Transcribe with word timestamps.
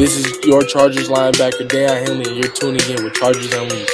This 0.00 0.16
is 0.16 0.46
your 0.46 0.62
Chargers 0.62 1.10
linebacker, 1.10 1.68
Daiyan 1.68 2.06
Henley, 2.06 2.30
and 2.30 2.42
you're 2.42 2.50
tuning 2.54 2.80
in 2.88 3.04
with 3.04 3.12
Chargers 3.12 3.52
Unleashed. 3.52 3.92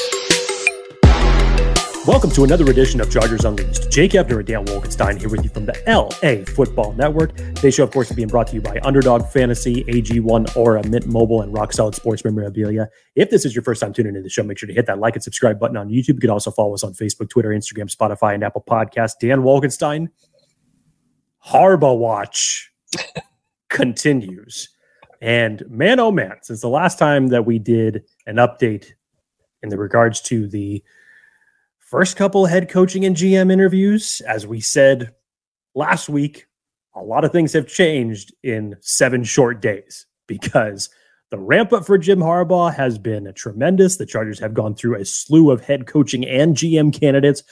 Welcome 2.06 2.30
to 2.30 2.44
another 2.44 2.70
edition 2.70 3.00
of 3.00 3.10
Chargers 3.10 3.44
Unleashed. 3.44 3.90
Jake 3.90 4.14
Ebner 4.14 4.38
and 4.38 4.46
Dan 4.46 4.64
Wolkenstein 4.66 5.18
here 5.18 5.28
with 5.28 5.42
you 5.42 5.50
from 5.50 5.66
the 5.66 5.74
LA 5.88 6.44
Football 6.54 6.92
Network. 6.92 7.34
Today's 7.34 7.74
show, 7.74 7.82
of 7.82 7.90
course, 7.90 8.08
is 8.08 8.14
being 8.14 8.28
brought 8.28 8.46
to 8.46 8.54
you 8.54 8.60
by 8.60 8.78
Underdog 8.84 9.26
Fantasy, 9.30 9.82
AG1 9.82 10.56
Aura, 10.56 10.86
Mint 10.86 11.08
Mobile, 11.08 11.42
and 11.42 11.52
Rock 11.52 11.72
Solid 11.72 11.96
Sports 11.96 12.24
Memorabilia. 12.24 12.88
If 13.16 13.30
this 13.30 13.44
is 13.44 13.56
your 13.56 13.64
first 13.64 13.80
time 13.80 13.92
tuning 13.92 14.10
into 14.10 14.22
the 14.22 14.30
show, 14.30 14.44
make 14.44 14.58
sure 14.58 14.68
to 14.68 14.74
hit 14.74 14.86
that 14.86 15.00
like 15.00 15.16
and 15.16 15.24
subscribe 15.24 15.58
button 15.58 15.76
on 15.76 15.88
YouTube. 15.88 16.10
You 16.10 16.20
can 16.20 16.30
also 16.30 16.52
follow 16.52 16.74
us 16.74 16.84
on 16.84 16.92
Facebook, 16.92 17.30
Twitter, 17.30 17.48
Instagram, 17.48 17.92
Spotify, 17.92 18.32
and 18.32 18.44
Apple 18.44 18.62
Podcasts. 18.64 19.14
Dan 19.20 19.40
Wolkenstein, 19.40 20.10
Harbaugh 21.44 21.98
Watch 21.98 22.70
continues. 23.68 24.68
And 25.20 25.62
man, 25.68 26.00
oh 26.00 26.12
man, 26.12 26.36
since 26.42 26.60
the 26.60 26.68
last 26.68 26.98
time 26.98 27.28
that 27.28 27.46
we 27.46 27.58
did 27.58 28.04
an 28.26 28.36
update 28.36 28.92
in 29.62 29.68
the 29.68 29.78
regards 29.78 30.20
to 30.22 30.46
the 30.46 30.82
first 31.78 32.16
couple 32.16 32.46
head 32.46 32.68
coaching 32.68 33.04
and 33.04 33.16
GM 33.16 33.50
interviews, 33.50 34.20
as 34.22 34.46
we 34.46 34.60
said 34.60 35.14
last 35.74 36.08
week, 36.08 36.46
a 36.94 37.00
lot 37.00 37.24
of 37.24 37.32
things 37.32 37.52
have 37.52 37.66
changed 37.66 38.34
in 38.42 38.76
seven 38.80 39.22
short 39.22 39.60
days 39.60 40.06
because 40.26 40.88
the 41.30 41.38
ramp 41.38 41.72
up 41.72 41.84
for 41.84 41.98
Jim 41.98 42.20
Harbaugh 42.20 42.74
has 42.74 42.98
been 42.98 43.32
tremendous. 43.34 43.96
The 43.96 44.06
Chargers 44.06 44.38
have 44.38 44.54
gone 44.54 44.74
through 44.74 44.96
a 44.96 45.04
slew 45.04 45.50
of 45.50 45.60
head 45.60 45.86
coaching 45.86 46.24
and 46.24 46.56
GM 46.56 46.98
candidates. 46.98 47.42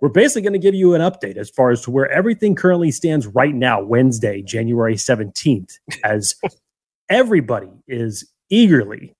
We're 0.00 0.10
basically 0.10 0.42
going 0.42 0.52
to 0.52 0.58
give 0.58 0.74
you 0.74 0.94
an 0.94 1.00
update 1.00 1.36
as 1.36 1.50
far 1.50 1.70
as 1.70 1.82
to 1.82 1.90
where 1.90 2.10
everything 2.10 2.54
currently 2.54 2.90
stands 2.90 3.26
right 3.26 3.54
now, 3.54 3.82
Wednesday, 3.82 4.42
January 4.42 4.94
17th, 4.94 5.78
as 6.04 6.34
everybody 7.08 7.70
is 7.86 8.30
eagerly 8.50 9.14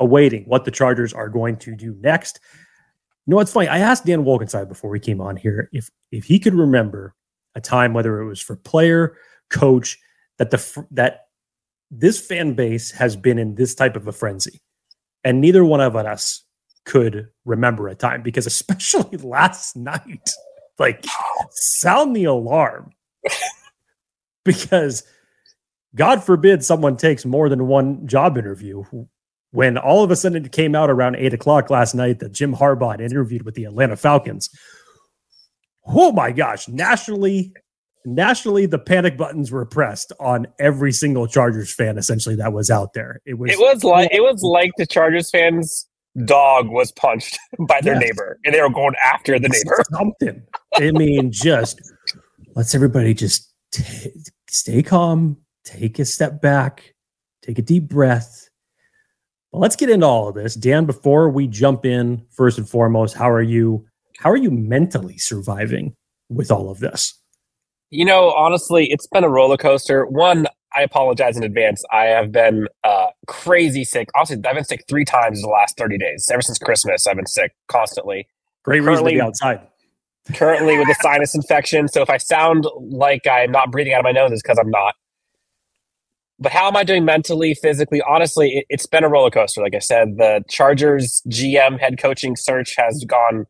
awaiting 0.00 0.44
what 0.44 0.64
the 0.64 0.70
Chargers 0.70 1.12
are 1.12 1.28
going 1.28 1.56
to 1.58 1.74
do 1.74 1.96
next. 2.00 2.40
You 3.26 3.32
know 3.32 3.36
what's 3.36 3.52
funny? 3.52 3.68
I 3.68 3.78
asked 3.78 4.04
Dan 4.04 4.24
Wolkenstein 4.24 4.68
before 4.68 4.90
we 4.90 5.00
came 5.00 5.20
on 5.20 5.36
here 5.36 5.68
if 5.72 5.90
if 6.10 6.24
he 6.24 6.38
could 6.38 6.54
remember 6.54 7.14
a 7.54 7.60
time, 7.60 7.92
whether 7.92 8.20
it 8.20 8.26
was 8.26 8.40
for 8.40 8.56
player, 8.56 9.16
coach, 9.48 9.98
that 10.38 10.50
the 10.50 10.86
that 10.90 11.26
this 11.90 12.20
fan 12.20 12.54
base 12.54 12.90
has 12.90 13.16
been 13.16 13.38
in 13.38 13.54
this 13.54 13.74
type 13.74 13.94
of 13.94 14.08
a 14.08 14.12
frenzy, 14.12 14.60
and 15.22 15.40
neither 15.40 15.64
one 15.64 15.80
of 15.80 15.94
us 15.94 16.42
could 16.84 17.28
remember 17.44 17.86
a 17.88 17.94
time 17.94 18.22
because 18.22 18.46
especially 18.46 19.16
last 19.22 19.76
night, 19.76 20.30
like 20.78 21.04
sound 21.50 22.16
the 22.16 22.24
alarm 22.24 22.90
because 24.44 25.04
God 25.94 26.24
forbid 26.24 26.64
someone 26.64 26.96
takes 26.96 27.24
more 27.24 27.48
than 27.48 27.66
one 27.66 28.06
job 28.06 28.38
interview. 28.38 28.84
When 29.50 29.76
all 29.76 30.02
of 30.02 30.10
a 30.10 30.16
sudden 30.16 30.44
it 30.44 30.52
came 30.52 30.74
out 30.74 30.88
around 30.88 31.16
eight 31.16 31.34
o'clock 31.34 31.68
last 31.68 31.94
night 31.94 32.20
that 32.20 32.32
Jim 32.32 32.54
Harbaugh 32.54 32.98
interviewed 33.00 33.42
with 33.42 33.54
the 33.54 33.64
Atlanta 33.64 33.96
Falcons. 33.96 34.48
Oh 35.86 36.10
my 36.12 36.32
gosh, 36.32 36.68
nationally, 36.68 37.52
nationally, 38.06 38.64
the 38.64 38.78
panic 38.78 39.18
buttons 39.18 39.50
were 39.50 39.66
pressed 39.66 40.12
on 40.18 40.46
every 40.58 40.92
single 40.92 41.26
Chargers 41.26 41.74
fan 41.74 41.98
essentially 41.98 42.36
that 42.36 42.54
was 42.54 42.70
out 42.70 42.94
there. 42.94 43.20
It 43.26 43.34
was 43.34 43.52
it 43.52 43.58
was 43.58 43.84
like 43.84 44.10
it 44.12 44.22
was 44.22 44.42
like 44.42 44.70
the 44.78 44.86
Chargers 44.86 45.30
fans 45.30 45.86
dog 46.24 46.68
was 46.68 46.92
punched 46.92 47.38
by 47.68 47.80
their 47.82 47.94
yes. 47.94 48.02
neighbor 48.04 48.38
and 48.44 48.54
they 48.54 48.60
were 48.60 48.70
going 48.70 48.94
after 49.04 49.38
the 49.38 49.48
neighbor. 49.48 49.82
Something. 49.92 50.42
I 50.76 50.90
mean, 50.92 51.30
just 51.30 51.80
let's 52.54 52.74
everybody 52.74 53.12
just 53.12 53.52
t- 53.72 54.12
stay 54.48 54.82
calm, 54.82 55.36
take 55.64 55.98
a 55.98 56.04
step 56.04 56.40
back, 56.40 56.94
take 57.42 57.58
a 57.58 57.62
deep 57.62 57.88
breath. 57.88 58.48
Well, 59.50 59.60
let's 59.60 59.76
get 59.76 59.90
into 59.90 60.06
all 60.06 60.28
of 60.28 60.34
this. 60.34 60.54
Dan, 60.54 60.86
before 60.86 61.28
we 61.28 61.46
jump 61.46 61.84
in, 61.84 62.24
first 62.30 62.58
and 62.58 62.68
foremost, 62.68 63.14
how 63.14 63.30
are 63.30 63.42
you? 63.42 63.86
How 64.18 64.30
are 64.30 64.36
you 64.36 64.50
mentally 64.50 65.18
surviving 65.18 65.94
with 66.28 66.50
all 66.50 66.70
of 66.70 66.78
this? 66.78 67.18
You 67.90 68.04
know, 68.04 68.30
honestly, 68.30 68.86
it's 68.90 69.06
been 69.08 69.24
a 69.24 69.28
roller 69.28 69.56
coaster. 69.56 70.06
One, 70.06 70.46
I 70.74 70.82
apologize 70.82 71.36
in 71.36 71.42
advance. 71.42 71.84
I 71.92 72.04
have 72.04 72.32
been 72.32 72.66
uh, 72.84 73.08
crazy 73.26 73.84
sick. 73.84 74.08
Honestly, 74.14 74.36
I've 74.36 74.54
been 74.54 74.64
sick 74.64 74.84
three 74.88 75.04
times 75.04 75.38
in 75.38 75.42
the 75.42 75.48
last 75.48 75.76
30 75.76 75.98
days. 75.98 76.28
Ever 76.32 76.40
since 76.40 76.58
Christmas, 76.58 77.06
I've 77.06 77.16
been 77.16 77.26
sick 77.26 77.52
constantly. 77.68 78.26
Great 78.64 78.80
reason 78.80 78.94
currently, 78.94 79.12
to 79.12 79.18
be 79.18 79.20
outside. 79.20 79.60
currently 80.34 80.78
with 80.78 80.88
a 80.88 80.94
sinus 81.02 81.34
infection. 81.34 81.88
So 81.88 82.00
if 82.00 82.08
I 82.08 82.16
sound 82.16 82.66
like 82.80 83.26
I'm 83.26 83.50
not 83.50 83.70
breathing 83.70 83.92
out 83.92 84.00
of 84.00 84.04
my 84.04 84.12
nose, 84.12 84.32
it's 84.32 84.42
because 84.42 84.58
I'm 84.58 84.70
not. 84.70 84.94
But 86.42 86.50
how 86.50 86.66
am 86.66 86.76
I 86.76 86.82
doing 86.82 87.04
mentally, 87.04 87.54
physically? 87.54 88.02
Honestly, 88.02 88.58
it, 88.58 88.66
it's 88.68 88.86
been 88.86 89.04
a 89.04 89.08
roller 89.08 89.30
coaster. 89.30 89.62
Like 89.62 89.76
I 89.76 89.78
said, 89.78 90.16
the 90.16 90.42
Chargers 90.48 91.22
GM 91.28 91.78
head 91.78 91.98
coaching 91.98 92.34
search 92.34 92.74
has 92.76 93.04
gone 93.04 93.46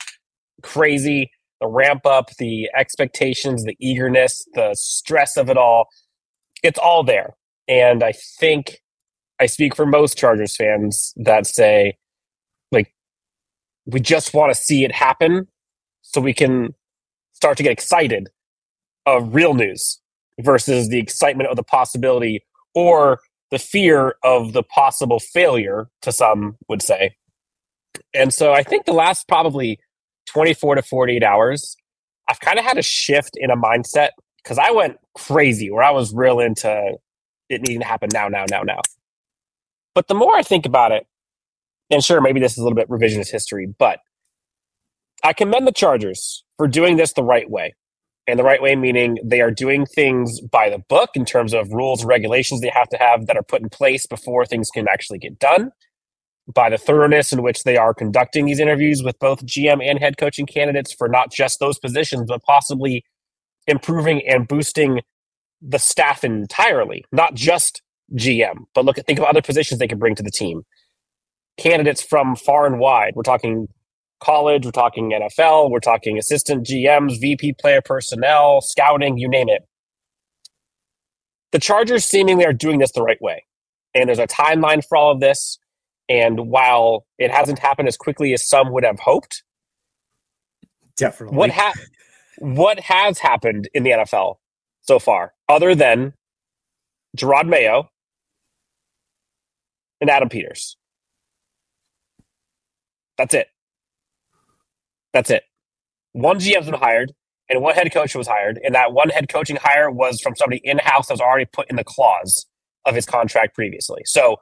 crazy. 0.62 1.30
The 1.62 1.69
ramp 1.69 2.04
up, 2.04 2.30
the 2.38 2.69
expectations, 2.76 3.64
the 3.64 3.76
eagerness, 3.80 4.44
the 4.53 4.75
stress 4.75 5.38
of 5.38 5.48
it 5.48 5.56
all, 5.56 5.88
it's 6.62 6.78
all 6.78 7.03
there. 7.03 7.34
And 7.66 8.03
I 8.03 8.12
think 8.12 8.82
I 9.41 9.47
speak 9.47 9.74
for 9.74 9.86
most 9.86 10.19
Chargers 10.19 10.54
fans 10.54 11.14
that 11.16 11.47
say, 11.47 11.97
like, 12.72 12.92
we 13.86 14.00
just 14.00 14.34
want 14.34 14.54
to 14.54 14.60
see 14.60 14.84
it 14.84 14.92
happen 14.92 15.47
so 16.03 16.20
we 16.20 16.34
can 16.34 16.74
start 17.32 17.56
to 17.56 17.62
get 17.62 17.72
excited 17.72 18.28
of 19.06 19.34
real 19.34 19.54
news 19.54 19.98
versus 20.41 20.91
the 20.91 20.98
excitement 20.98 21.48
of 21.48 21.56
the 21.56 21.62
possibility 21.62 22.44
or 22.75 23.21
the 23.50 23.59
fear 23.59 24.15
of 24.25 24.55
the 24.55 24.62
possible 24.62 25.21
failure 25.21 25.88
to 26.00 26.10
some 26.10 26.56
would 26.69 26.83
say. 26.83 27.15
And 28.15 28.33
so 28.33 28.53
i 28.53 28.62
think 28.62 28.87
the 28.87 28.93
last 28.93 29.28
probably 29.28 29.78
24 30.27 30.77
to 30.77 30.83
48 30.83 31.22
hours 31.22 31.77
i've 32.28 32.41
kind 32.41 32.59
of 32.59 32.65
had 32.65 32.78
a 32.78 32.83
shift 32.83 33.33
in 33.37 33.50
a 33.50 33.56
mindset 33.56 34.10
because 34.43 34.59
i 34.59 34.71
went 34.71 34.97
crazy 35.15 35.71
where 35.71 35.83
i 35.83 35.91
was 35.91 36.15
real 36.15 36.41
into 36.41 36.94
it 37.49 37.60
needing 37.60 37.81
to 37.81 37.87
happen 37.87 38.09
now 38.12 38.28
now 38.28 38.44
now 38.50 38.62
now. 38.62 38.81
But 39.94 40.09
the 40.09 40.15
more 40.15 40.34
i 40.34 40.43
think 40.43 40.65
about 40.65 40.93
it 40.93 41.06
and 41.91 42.03
sure 42.03 42.21
maybe 42.21 42.41
this 42.41 42.53
is 42.53 42.59
a 42.59 42.62
little 42.62 42.77
bit 42.77 42.89
revisionist 42.89 43.31
history 43.31 43.66
but 43.78 44.00
i 45.22 45.33
commend 45.33 45.66
the 45.66 45.72
chargers 45.72 46.44
for 46.56 46.66
doing 46.66 46.97
this 46.97 47.12
the 47.12 47.22
right 47.25 47.50
way 47.50 47.75
and 48.27 48.38
the 48.38 48.44
right 48.44 48.62
way 48.62 48.77
meaning 48.77 49.19
they 49.25 49.41
are 49.41 49.50
doing 49.50 49.87
things 49.87 50.41
by 50.41 50.71
the 50.71 50.78
book 50.78 51.10
in 51.15 51.25
terms 51.25 51.53
of 51.53 51.72
rules 51.72 52.05
regulations 52.05 52.60
they 52.60 52.71
have 52.72 52.88
to 52.88 52.97
have 52.97 53.27
that 53.27 53.37
are 53.37 53.43
put 53.43 53.62
in 53.62 53.69
place 53.69 54.06
before 54.06 54.44
things 54.44 54.71
can 54.71 54.87
actually 54.88 55.19
get 55.19 55.38
done 55.38 55.71
by 56.53 56.69
the 56.69 56.78
thoroughness 56.78 57.33
in 57.33 57.43
which 57.43 57.62
they 57.62 57.77
are 57.77 57.94
conducting 57.94 58.47
these 58.47 58.60
interviews 58.60 59.03
with 59.03 59.19
both 59.19 59.44
gm 59.47 59.84
and 59.84 59.99
head 59.99 60.16
coaching 60.19 60.47
candidates 60.47 60.93
for 60.93 61.09
not 61.09 61.33
just 61.33 61.60
those 61.60 61.78
positions 61.78 62.25
but 62.28 62.43
possibly 62.43 63.05
improving 63.66 64.27
and 64.27 64.49
boosting 64.49 65.00
the 65.60 65.78
staff 65.78 66.25
entirely 66.25 67.04
not 67.12 67.34
just 67.34 67.83
gm 68.15 68.65
but 68.75 68.84
look 68.84 68.99
at 68.99 69.06
think 69.06 69.19
of 69.19 69.25
other 69.25 69.43
positions 69.43 69.78
they 69.78 69.89
could 69.89 70.00
bring 70.00 70.15
to 70.15 70.22
the 70.22 70.31
team. 70.31 70.62
Candidates 71.59 72.03
from 72.03 72.34
far 72.34 72.66
and 72.66 72.78
wide 72.78 73.12
we're 73.15 73.22
talking 73.22 73.69
college, 74.22 74.65
we're 74.65 74.71
talking 74.71 75.10
NFL, 75.10 75.71
we're 75.71 75.81
talking 75.81 76.16
assistant 76.16 76.66
GMs, 76.66 77.21
VP 77.21 77.55
player 77.55 77.83
personnel, 77.83 78.60
scouting, 78.60 79.19
you 79.19 79.28
name 79.28 79.49
it. 79.49 79.66
The 81.50 81.59
Chargers 81.59 82.05
seemingly 82.05 82.47
are 82.47 82.53
doing 82.53 82.78
this 82.78 82.93
the 82.93 83.03
right 83.03 83.21
way. 83.21 83.44
And 83.94 84.09
there's 84.09 84.19
a 84.19 84.27
timeline 84.27 84.83
for 84.87 84.97
all 84.97 85.10
of 85.10 85.21
this. 85.21 85.59
And 86.09 86.49
while 86.49 87.06
it 87.19 87.31
hasn't 87.31 87.59
happened 87.59 87.88
as 87.88 87.97
quickly 87.97 88.33
as 88.33 88.47
some 88.47 88.72
would 88.72 88.84
have 88.84 88.99
hoped, 88.99 89.43
definitely. 90.97 91.37
What 91.37 91.50
ha- 91.50 91.75
what 92.39 92.81
has 92.81 93.19
happened 93.19 93.69
in 93.75 93.83
the 93.83 93.91
NFL 93.91 94.37
so 94.83 94.99
far, 94.99 95.34
other 95.49 95.75
than 95.75 96.15
Jerod 97.16 97.47
Mayo 97.47 97.91
and 100.01 100.10
Adam 100.10 100.28
Peters? 100.28 100.77
That's 103.16 103.34
it. 103.34 103.48
That's 105.12 105.30
it. 105.30 105.44
One 106.12 106.38
GM's 106.38 106.66
been 106.66 106.74
hired 106.74 107.12
and 107.48 107.60
one 107.60 107.74
head 107.74 107.92
coach 107.92 108.14
was 108.14 108.26
hired, 108.26 108.59
and 108.64 108.74
that 108.74 108.92
one 108.92 109.10
head 109.10 109.28
coaching 109.28 109.56
hire 109.56 109.91
was 109.91 110.20
from 110.20 110.34
somebody 110.36 110.60
in 110.64 110.78
house 110.78 111.09
that 111.09 111.14
was 111.14 111.20
already 111.20 111.44
put 111.53 111.68
in 111.68 111.76
the 111.76 111.84
clause 111.84 112.47
of 112.86 112.94
his 112.94 113.04
contract 113.04 113.54
previously. 113.54 114.03
So 114.06 114.36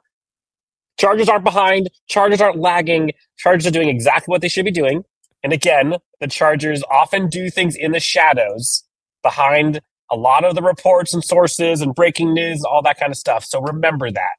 Chargers 0.97 1.27
aren't 1.27 1.43
behind, 1.43 1.89
Chargers 2.07 2.41
aren't 2.41 2.59
lagging, 2.59 3.11
Chargers 3.37 3.67
are 3.67 3.71
doing 3.71 3.89
exactly 3.89 4.31
what 4.31 4.41
they 4.41 4.47
should 4.47 4.65
be 4.65 4.71
doing. 4.71 5.03
And 5.43 5.51
again, 5.51 5.95
the 6.19 6.27
Chargers 6.27 6.83
often 6.89 7.27
do 7.27 7.49
things 7.49 7.75
in 7.75 7.91
the 7.91 7.99
shadows 7.99 8.83
behind 9.23 9.81
a 10.11 10.15
lot 10.15 10.43
of 10.43 10.55
the 10.55 10.61
reports 10.61 11.13
and 11.13 11.23
sources 11.23 11.81
and 11.81 11.95
breaking 11.95 12.33
news, 12.33 12.63
all 12.63 12.81
that 12.83 12.99
kind 12.99 13.11
of 13.11 13.17
stuff. 13.17 13.43
So 13.43 13.61
remember 13.61 14.11
that. 14.11 14.35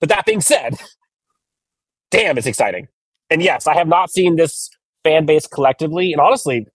But 0.00 0.08
that 0.08 0.26
being 0.26 0.40
said, 0.40 0.74
damn, 2.10 2.38
it's 2.38 2.46
exciting. 2.46 2.88
And 3.28 3.42
yes, 3.42 3.66
I 3.66 3.74
have 3.74 3.86
not 3.88 4.10
seen 4.10 4.36
this 4.36 4.70
fan 5.04 5.26
base 5.26 5.46
collectively, 5.46 6.12
and 6.12 6.20
honestly, 6.20 6.66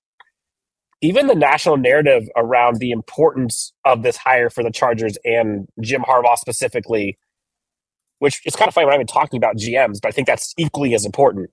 even 1.01 1.27
the 1.27 1.35
national 1.35 1.77
narrative 1.77 2.27
around 2.35 2.77
the 2.79 2.91
importance 2.91 3.73
of 3.83 4.01
this 4.03 4.17
hire 4.17 4.49
for 4.49 4.63
the 4.63 4.71
Chargers 4.71 5.17
and 5.25 5.67
Jim 5.81 6.01
Harbaugh 6.01 6.37
specifically 6.37 7.17
which 8.19 8.41
is 8.45 8.55
kind 8.55 8.67
of 8.67 8.73
funny. 8.73 8.85
We're 8.85 8.91
not 8.91 8.95
even 8.95 9.07
talking 9.07 9.37
about 9.37 9.57
GMs, 9.57 9.99
but 10.01 10.09
I 10.09 10.11
think 10.11 10.27
that's 10.27 10.53
equally 10.57 10.93
as 10.93 11.05
important. 11.05 11.49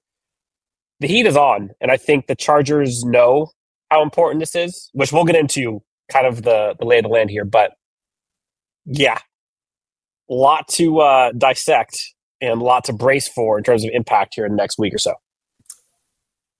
The 1.00 1.08
heat 1.08 1.26
is 1.26 1.36
on, 1.36 1.70
and 1.80 1.90
I 1.90 1.96
think 1.96 2.26
the 2.26 2.34
Chargers 2.34 3.04
know 3.04 3.50
how 3.90 4.02
important 4.02 4.40
this 4.40 4.54
is, 4.54 4.90
which 4.92 5.12
we'll 5.12 5.24
get 5.24 5.36
into 5.36 5.82
kind 6.10 6.26
of 6.26 6.42
the, 6.42 6.74
the 6.78 6.86
lay 6.86 6.98
of 6.98 7.04
the 7.04 7.08
land 7.08 7.30
here. 7.30 7.44
But 7.44 7.72
yeah, 8.86 9.18
a 10.30 10.34
lot 10.34 10.68
to 10.68 11.00
uh, 11.00 11.32
dissect 11.36 12.00
and 12.40 12.60
a 12.60 12.64
lot 12.64 12.84
to 12.84 12.92
brace 12.92 13.28
for 13.28 13.58
in 13.58 13.64
terms 13.64 13.84
of 13.84 13.90
impact 13.92 14.34
here 14.36 14.46
in 14.46 14.52
the 14.52 14.56
next 14.56 14.78
week 14.78 14.94
or 14.94 14.98
so. 14.98 15.14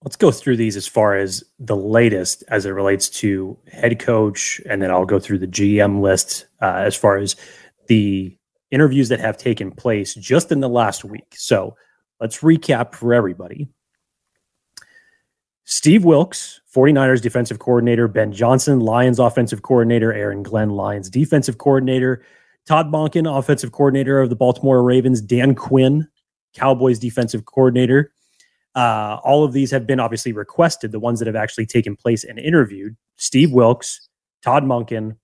Let's 0.05 0.17
go 0.17 0.33
through 0.33 0.57
these 0.57 0.77
as 0.77 0.87
far 0.87 1.17
as 1.17 1.45
the 1.61 1.77
latest 1.77 2.43
as 2.49 2.67
it 2.67 2.71
relates 2.71 3.09
to 3.11 3.57
head 3.71 4.01
coach, 4.01 4.61
and 4.69 4.83
then 4.83 4.91
I'll 4.91 5.07
go 5.07 5.21
through 5.21 5.39
the 5.39 5.47
GM 5.47 6.01
list 6.01 6.47
uh, 6.61 6.75
as 6.77 6.97
far 6.97 7.19
as 7.19 7.37
the 7.87 8.37
interviews 8.73 9.09
that 9.11 9.21
have 9.21 9.37
taken 9.37 9.71
place 9.71 10.15
just 10.15 10.51
in 10.51 10.61
the 10.61 10.69
last 10.69 11.05
week. 11.05 11.35
So 11.35 11.77
let's 12.21 12.41
recap 12.41 12.95
for 12.95 13.15
everybody. 13.15 13.69
Steve 15.65 16.05
Wilks, 16.05 16.61
49ers 16.75 17.23
defensive 17.23 17.61
coordinator, 17.61 18.09
Ben 18.09 18.33
Johnson, 18.33 18.81
Lions 18.81 19.21
offensive 19.21 19.63
coordinator, 19.63 20.13
Aaron 20.13 20.43
Glenn, 20.43 20.71
Lions 20.71 21.09
defensive 21.09 21.59
coordinator, 21.59 22.25
Todd 22.67 22.91
Monken, 22.91 23.27
offensive 23.39 23.73
coordinator 23.73 24.21
of 24.21 24.31
the 24.31 24.37
Baltimore 24.37 24.83
Ravens, 24.83 25.21
Dan 25.21 25.55
Quinn, 25.55 26.09
Cowboys 26.55 26.99
defensive 26.99 27.45
coordinator, 27.45 28.13
uh, 28.75 29.19
all 29.23 29.45
of 29.45 29.53
these 29.53 29.71
have 29.71 29.87
been 29.87 30.01
obviously 30.01 30.33
requested, 30.33 30.93
the 30.93 31.01
ones 31.01 31.19
that 31.19 31.27
have 31.27 31.37
actually 31.37 31.67
taken 31.67 31.97
place 31.97 32.25
and 32.25 32.39
interviewed. 32.39 32.97
Steve 33.17 33.53
Wilks, 33.53 34.09
Todd 34.43 34.65
Monken, 34.65 35.17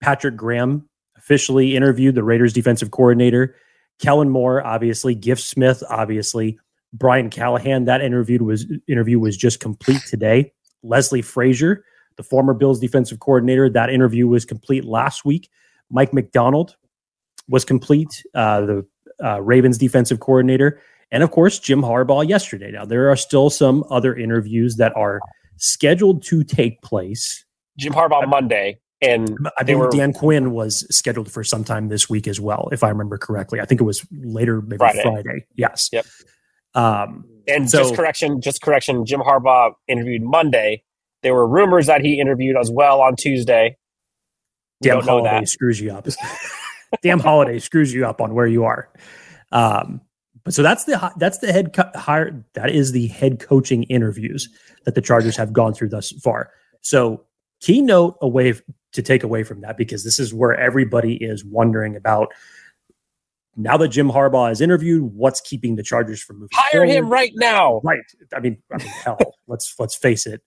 Patrick 0.00 0.36
Graham 0.36 0.88
officially 1.16 1.76
interviewed 1.76 2.14
the 2.14 2.22
Raiders 2.22 2.52
defensive 2.52 2.90
coordinator, 2.90 3.54
Kellen 3.98 4.30
Moore, 4.30 4.64
obviously, 4.64 5.14
Giff 5.14 5.40
Smith, 5.40 5.82
obviously, 5.90 6.58
Brian 6.92 7.30
Callahan. 7.30 7.84
That 7.84 8.00
interview 8.00 8.42
was 8.42 8.66
interview 8.86 9.18
was 9.18 9.36
just 9.36 9.60
complete 9.60 10.02
today. 10.08 10.52
Leslie 10.82 11.22
Frazier, 11.22 11.84
the 12.16 12.22
former 12.22 12.54
Bills 12.54 12.80
defensive 12.80 13.18
coordinator, 13.18 13.68
that 13.68 13.90
interview 13.90 14.28
was 14.28 14.44
complete 14.44 14.84
last 14.84 15.24
week. 15.24 15.50
Mike 15.90 16.12
Macdonald 16.12 16.76
was 17.48 17.64
complete, 17.64 18.22
uh, 18.34 18.60
the 18.60 18.86
uh, 19.22 19.40
Ravens 19.42 19.78
defensive 19.78 20.20
coordinator 20.20 20.80
and 21.10 21.22
of 21.22 21.30
course 21.30 21.58
Jim 21.58 21.82
Harbaugh 21.82 22.28
yesterday. 22.28 22.70
Now 22.70 22.84
there 22.84 23.10
are 23.10 23.16
still 23.16 23.50
some 23.50 23.84
other 23.90 24.14
interviews 24.14 24.76
that 24.76 24.96
are 24.96 25.20
scheduled 25.56 26.22
to 26.24 26.44
take 26.44 26.80
place. 26.82 27.44
Jim 27.78 27.92
Harbaugh 27.92 28.28
Monday, 28.28 28.80
and 29.00 29.48
I 29.56 29.64
think 29.64 29.78
were, 29.78 29.90
Dan 29.90 30.12
Quinn 30.12 30.50
was 30.50 30.84
scheduled 30.94 31.30
for 31.30 31.44
sometime 31.44 31.88
this 31.88 32.10
week 32.10 32.26
as 32.26 32.40
well, 32.40 32.68
if 32.72 32.82
I 32.82 32.88
remember 32.88 33.16
correctly. 33.18 33.60
I 33.60 33.64
think 33.64 33.80
it 33.80 33.84
was 33.84 34.04
later, 34.10 34.60
maybe 34.60 34.78
Friday. 34.78 35.02
Friday. 35.02 35.46
Yes. 35.54 35.88
Yep. 35.92 36.06
Um, 36.74 37.24
and 37.46 37.70
so, 37.70 37.78
just 37.78 37.94
correction, 37.94 38.40
just 38.40 38.60
correction. 38.60 39.04
Jim 39.04 39.20
Harbaugh 39.20 39.72
interviewed 39.86 40.22
Monday. 40.22 40.82
There 41.22 41.34
were 41.34 41.46
rumors 41.46 41.86
that 41.86 42.00
he 42.00 42.20
interviewed 42.20 42.56
as 42.56 42.70
well 42.70 43.00
on 43.00 43.16
Tuesday. 43.16 43.76
We 44.80 44.90
damn 44.90 45.02
holiday 45.02 45.44
screws 45.44 45.80
you 45.80 45.92
up. 45.92 46.06
damn 47.02 47.20
holiday 47.20 47.58
screws 47.58 47.92
you 47.92 48.06
up 48.06 48.20
on 48.20 48.34
where 48.34 48.46
you 48.46 48.64
are. 48.64 48.88
Um, 49.50 50.00
but 50.48 50.54
so 50.54 50.62
that's 50.62 50.84
the 50.84 51.12
that's 51.18 51.40
the 51.40 51.52
head 51.52 51.74
co- 51.74 51.90
hire 51.94 52.42
that 52.54 52.70
is 52.70 52.92
the 52.92 53.08
head 53.08 53.38
coaching 53.38 53.82
interviews 53.82 54.48
that 54.86 54.94
the 54.94 55.02
Chargers 55.02 55.36
have 55.36 55.52
gone 55.52 55.74
through 55.74 55.90
thus 55.90 56.10
far. 56.22 56.52
So 56.80 57.26
keynote 57.60 58.16
away 58.22 58.54
to 58.92 59.02
take 59.02 59.22
away 59.22 59.42
from 59.42 59.60
that 59.60 59.76
because 59.76 60.04
this 60.04 60.18
is 60.18 60.32
where 60.32 60.58
everybody 60.58 61.16
is 61.16 61.44
wondering 61.44 61.96
about 61.96 62.32
now 63.56 63.76
that 63.76 63.88
Jim 63.88 64.08
Harbaugh 64.08 64.50
is 64.50 64.62
interviewed, 64.62 65.02
what's 65.02 65.42
keeping 65.42 65.76
the 65.76 65.82
Chargers 65.82 66.22
from 66.22 66.36
moving? 66.36 66.48
Hire 66.54 66.80
forward? 66.80 66.88
him 66.88 67.10
right 67.10 67.32
now. 67.34 67.82
Right. 67.84 68.00
I 68.34 68.40
mean, 68.40 68.56
I 68.72 68.78
mean 68.78 68.86
hell, 68.86 69.18
let's 69.48 69.74
let's 69.78 69.96
face 69.96 70.26
it. 70.26 70.40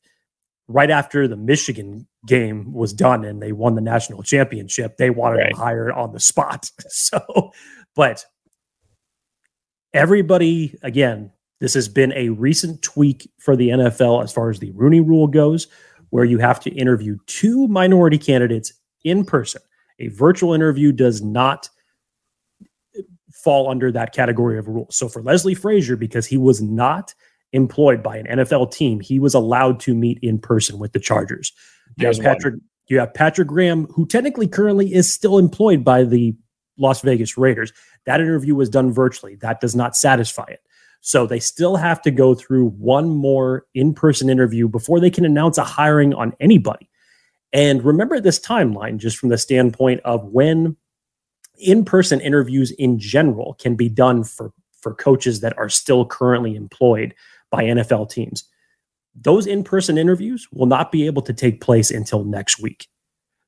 Right 0.68 0.90
after 0.90 1.28
the 1.28 1.38
Michigan 1.38 2.08
game 2.26 2.74
was 2.74 2.92
done 2.92 3.24
and 3.24 3.40
they 3.40 3.52
won 3.52 3.76
the 3.76 3.82
national 3.82 4.24
championship, 4.24 4.98
they 4.98 5.12
wanted 5.12 5.38
right. 5.38 5.52
to 5.52 5.58
hire 5.58 5.94
on 5.94 6.12
the 6.12 6.20
spot. 6.20 6.72
So, 6.90 7.52
but 7.96 8.26
everybody, 9.94 10.78
again, 10.84 11.32
this 11.60 11.74
has 11.76 11.88
been 11.88 12.12
a 12.14 12.30
recent 12.30 12.82
tweak 12.82 13.30
for 13.40 13.56
the 13.56 13.70
NFL 13.70 14.24
as 14.24 14.34
far 14.34 14.50
as 14.50 14.60
the 14.60 14.72
Rooney 14.72 15.00
rule 15.00 15.28
goes, 15.28 15.68
where 16.10 16.26
you 16.26 16.40
have 16.40 16.60
to 16.62 16.72
interview 16.72 17.18
two 17.28 17.68
minority 17.68 18.18
candidates 18.18 18.74
in 19.04 19.26
person. 19.26 19.62
A 20.00 20.08
virtual 20.08 20.54
interview 20.54 20.92
does 20.92 21.22
not 21.22 21.70
fall 23.32 23.70
under 23.70 23.92
that 23.92 24.14
category 24.14 24.58
of 24.58 24.68
rules. 24.68 24.96
So 24.96 25.08
for 25.08 25.22
Leslie 25.22 25.56
Frazier, 25.56 25.96
because 25.96 26.26
he 26.26 26.38
was 26.38 26.62
not 26.62 27.14
employed 27.54 28.02
by 28.02 28.18
an 28.18 28.26
NFL 28.26 28.72
team, 28.72 29.00
he 29.00 29.20
was 29.20 29.34
allowed 29.34 29.80
to 29.82 29.94
meet 29.94 30.20
in 30.22 30.40
person 30.40 30.80
with 30.80 30.94
the 30.94 31.00
Chargers. 31.00 31.52
You 31.98 32.08
have 32.08 32.20
Patrick, 32.20 32.54
one. 32.56 32.62
you 32.88 33.00
have 33.00 33.14
Patrick 33.14 33.48
Graham, 33.48 33.86
who 33.88 34.06
technically 34.06 34.48
currently 34.48 34.94
is 34.94 35.12
still 35.12 35.38
employed 35.38 35.84
by 35.84 36.04
the 36.04 36.36
Las 36.78 37.02
Vegas 37.02 37.38
Raiders. 37.38 37.72
That 38.06 38.22
interview 38.22 38.56
was 38.56 38.70
done 38.70 38.92
virtually. 38.92 39.36
That 39.36 39.62
does 39.62 39.76
not 39.76 39.96
satisfy 39.96 40.46
it. 40.48 40.62
So 41.02 41.26
they 41.26 41.40
still 41.40 41.76
have 41.76 42.02
to 42.04 42.12
go 42.12 42.36
through 42.36 42.70
one 42.70 43.10
more 43.10 43.66
in 43.74 43.94
person 43.94 44.30
interview 44.30 44.68
before 44.68 45.00
they 45.00 45.10
can 45.10 45.26
announce 45.26 45.58
a 45.58 45.64
hiring 45.64 46.14
on 46.14 46.34
anybody. 46.40 46.90
And 47.54 47.84
remember 47.84 48.20
this 48.20 48.40
timeline 48.40 48.98
just 48.98 49.18
from 49.18 49.30
the 49.30 49.38
standpoint 49.38 50.02
of 50.06 50.24
when 50.26 50.78
in 51.58 51.84
person 51.84 52.22
interviews 52.22 52.72
in 52.72 53.00
general 53.00 53.56
can 53.60 53.76
be 53.76 53.90
done 53.90 54.24
for, 54.24 54.54
for 54.80 54.94
coaches 54.94 55.42
that 55.42 55.58
are 55.58 55.70
still 55.70 56.06
currently 56.06 56.56
employed 56.56 57.14
by 57.50 57.64
NFL 57.64 58.10
teams. 58.10 58.46
Those 59.14 59.46
in 59.46 59.64
person 59.64 59.98
interviews 59.98 60.48
will 60.54 60.68
not 60.68 60.92
be 60.92 61.06
able 61.06 61.22
to 61.24 61.34
take 61.34 61.62
place 61.62 61.92
until 61.92 62.24
next 62.24 62.60
week. 62.60 62.88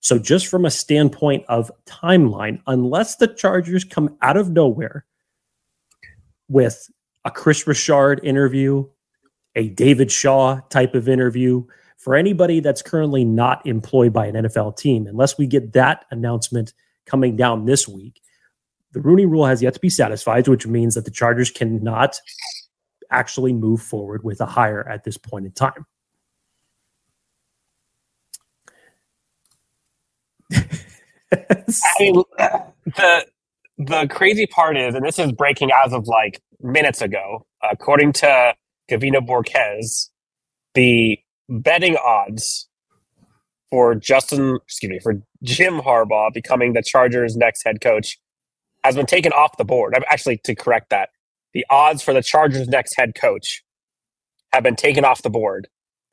So, 0.04 0.20
just 0.20 0.48
from 0.48 0.66
a 0.66 0.70
standpoint 0.70 1.46
of 1.48 1.72
timeline, 1.86 2.62
unless 2.68 3.16
the 3.16 3.28
Chargers 3.28 3.86
come 3.86 4.18
out 4.22 4.36
of 4.36 4.50
nowhere 4.50 5.06
with 6.50 6.92
a 7.24 7.32
Chris 7.32 7.66
Richard 7.66 8.20
interview, 8.22 8.86
a 9.56 9.70
David 9.70 10.12
Shaw 10.12 10.60
type 10.70 10.94
of 10.94 11.08
interview, 11.08 11.64
for 11.96 12.16
anybody 12.16 12.60
that's 12.60 12.82
currently 12.82 13.24
not 13.24 13.66
employed 13.66 14.12
by 14.12 14.26
an 14.26 14.36
NFL 14.36 14.76
team, 14.76 15.08
unless 15.08 15.38
we 15.38 15.48
get 15.48 15.72
that 15.72 16.04
announcement 16.12 16.74
coming 17.06 17.38
down 17.38 17.64
this 17.64 17.88
week, 17.88 18.22
the 18.92 19.00
Rooney 19.00 19.26
rule 19.26 19.45
has 19.45 19.62
yet 19.64 19.74
to 19.76 19.80
be 19.80 19.90
satisfied, 19.90 20.50
which 20.50 20.68
means 20.68 20.95
that 20.95 21.06
the 21.06 21.12
Chargers 21.12 21.50
cannot 21.50 22.19
actually 23.10 23.54
move 23.54 23.81
forward 23.81 24.26
with 24.26 24.42
a 24.42 24.45
hire 24.45 24.86
at 24.90 25.06
this 25.06 25.18
point 25.18 25.45
in 25.45 25.54
time. 25.54 25.86
I 31.33 31.99
mean, 31.99 32.23
the 32.85 33.25
the 33.78 34.07
crazy 34.09 34.45
part 34.45 34.78
is, 34.78 34.95
and 34.95 35.06
this 35.06 35.19
is 35.19 35.31
breaking 35.31 35.69
as 35.85 35.94
of 35.94 36.07
like 36.07 36.42
minutes 36.61 37.02
ago, 37.02 37.45
according 37.61 38.13
to 38.13 38.54
Gavino 38.90 39.25
Borquez, 39.25 40.09
the 40.73 41.19
betting 41.49 41.97
odds 41.97 42.68
for 43.69 43.95
Justin, 43.95 44.59
excuse 44.63 44.90
me, 44.90 44.99
for 44.99 45.16
Jim 45.42 45.80
Harbaugh 45.80 46.31
becoming 46.33 46.73
the 46.73 46.83
Chargers' 46.83 47.35
next 47.35 47.63
head 47.63 47.81
coach 47.81 48.19
has 48.83 48.95
been 48.95 49.06
taken 49.06 49.31
off 49.31 49.57
the 49.57 49.66
board. 49.66 49.94
I'm 49.95 50.04
actually 50.09 50.37
to 50.44 50.56
correct 50.56 50.90
that. 50.90 51.09
The 51.54 51.66
odds 51.69 52.02
for 52.02 52.13
the 52.13 52.21
Chargers' 52.21 52.68
next 52.68 52.95
head 52.95 53.16
coach 53.16 53.63
have 54.52 54.63
been 54.63 54.75
taken 54.75 55.06
off 55.06 55.21
the 55.21 55.30
board 55.30 55.68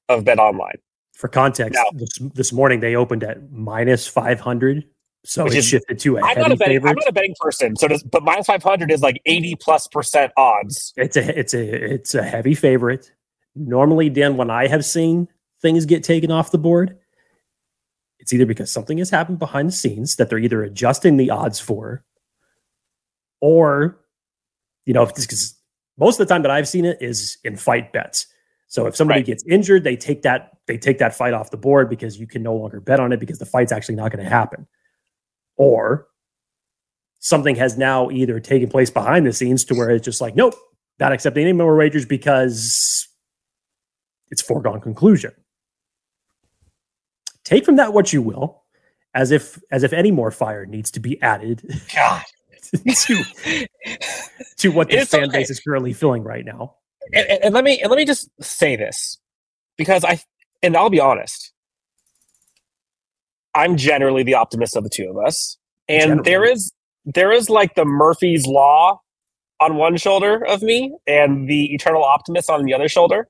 of 0.09 0.25
Bet 0.25 0.39
Online. 0.39 0.77
For 1.13 1.29
context, 1.29 1.75
now, 1.75 1.99
this, 1.99 2.19
this 2.35 2.53
morning 2.53 2.81
they 2.81 2.97
opened 2.97 3.23
at 3.25 3.51
minus 3.53 4.07
500 4.07 4.85
so 5.25 5.45
Which 5.45 5.55
it 5.55 5.59
is, 5.59 5.67
shifted 5.67 5.99
to 6.01 6.17
a 6.17 6.21
I'm 6.21 6.29
heavy 6.29 6.41
not 6.41 6.53
a 6.53 6.57
betting, 6.57 6.75
favorite. 6.77 6.91
I'm 6.91 6.97
not 6.97 7.09
a 7.09 7.13
betting 7.13 7.35
person, 7.39 7.77
so 7.77 7.89
does, 7.89 8.03
but 8.03 8.23
minus 8.23 8.47
five 8.47 8.63
hundred 8.63 8.91
is 8.91 9.03
like 9.03 9.21
eighty 9.27 9.55
plus 9.55 9.87
percent 9.87 10.33
odds. 10.37 10.95
It's 10.97 11.17
a 11.17 11.39
it's 11.39 11.53
a 11.53 11.93
it's 11.95 12.15
a 12.15 12.23
heavy 12.23 12.55
favorite. 12.55 13.13
Normally, 13.55 14.09
Dan, 14.09 14.37
when 14.37 14.51
I 14.51 14.67
have 14.67 14.85
seen 14.85 15.29
things 15.61 15.85
get 15.85 16.05
taken 16.05 16.31
off 16.31 16.53
the 16.53 16.59
board, 16.59 16.97
it's 18.19 18.33
either 18.33 18.47
because 18.47 18.73
something 18.73 18.97
has 18.97 19.11
happened 19.11 19.39
behind 19.39 19.69
the 19.69 19.73
scenes 19.73 20.17
that 20.17 20.31
they're 20.31 20.39
either 20.39 20.63
adjusting 20.63 21.19
the 21.19 21.31
odds 21.31 21.61
for, 21.61 22.03
or 23.43 24.01
you 24.87 24.95
know, 24.95 25.05
because 25.05 25.55
most 25.99 26.19
of 26.19 26.27
the 26.27 26.33
time 26.33 26.41
that 26.43 26.51
I've 26.51 26.69
seen 26.69 26.87
it 26.87 26.97
is 27.03 27.37
in 27.45 27.57
fight 27.57 27.93
bets. 27.93 28.27
So 28.69 28.87
if 28.87 28.97
somebody 28.97 29.21
right. 29.21 29.27
gets 29.27 29.45
injured, 29.47 29.85
they 29.85 29.97
take 29.97 30.23
that 30.23 30.57
they 30.67 30.79
take 30.79 30.97
that 30.99 31.15
fight 31.15 31.35
off 31.35 31.51
the 31.51 31.59
board 31.59 31.91
because 31.91 32.19
you 32.19 32.27
can 32.27 32.43
no 32.43 32.55
longer 32.55 32.81
bet 32.81 33.01
on 33.01 33.13
it 33.13 33.21
because 33.21 33.39
the 33.39 33.45
fight's 33.45 33.71
actually 33.71 33.97
not 33.97 34.13
going 34.13 34.25
to 34.25 34.31
happen 34.31 34.67
or 35.57 36.07
something 37.21 37.57
has 37.57 37.77
now 37.77 38.11
either 38.11 38.41
taken 38.41 38.69
place 38.69 38.91
behind 38.91 39.27
the 39.27 39.33
scenes 39.33 39.65
to 39.67 39.75
where 39.75 39.91
it's 39.91 40.05
just 40.05 40.21
like, 40.21 40.35
nope, 40.35 40.55
not 40.99 41.13
accepting 41.13 41.43
any 41.43 41.53
more 41.53 41.77
wagers 41.77 42.07
because 42.07 43.09
it's 44.31 44.43
foregone 44.43 44.81
conclusion. 44.81 45.33
Take 47.45 47.65
from 47.65 47.77
that 47.77 47.93
what 47.93 48.13
you 48.13 48.23
will, 48.23 48.63
as 49.15 49.31
if 49.33 49.59
as 49.73 49.83
if 49.83 49.93
any 49.93 50.11
more 50.11 50.31
fire 50.31 50.67
needs 50.67 50.91
to 50.93 51.01
be 51.01 51.21
added. 51.23 51.63
God. 51.95 52.23
to 52.73 53.67
to 54.59 54.69
what 54.71 54.89
the 54.89 55.05
fan 55.05 55.25
okay. 55.25 55.39
base 55.39 55.51
is 55.51 55.59
currently 55.59 55.93
feeling 55.93 56.23
right 56.23 56.45
now. 56.45 56.77
and, 57.13 57.27
and- 57.29 57.45
and 57.47 57.55
let 57.55 57.65
me 57.65 57.81
and 57.81 57.91
let 57.91 57.97
me 57.97 58.05
just 58.05 58.29
say 58.41 58.77
this 58.77 59.19
because 59.77 60.05
I 60.05 60.21
and 60.63 60.77
I'll 60.77 60.91
be 60.91 61.01
honest, 61.01 61.53
I'm 63.55 63.77
generally 63.77 64.23
the 64.23 64.35
optimist 64.35 64.77
of 64.77 64.85
the 64.85 64.91
two 64.91 65.09
of 65.11 65.17
us, 65.25 65.59
and 65.89 66.03
Generally. 66.03 66.23
there 66.25 66.45
is 66.45 66.73
there 67.05 67.33
is 67.33 67.51
like 67.51 67.75
the 67.75 67.85
Murphy's 67.85 68.47
law 68.47 69.01
on 69.61 69.77
one 69.77 69.97
shoulder 69.97 70.45
of 70.47 70.63
me 70.63 70.95
and 71.07 71.49
the 71.49 71.75
eternal 71.75 72.05
optimist 72.05 72.49
on 72.49 72.65
the 72.65 72.75
other 72.75 72.89
shoulder, 72.89 73.29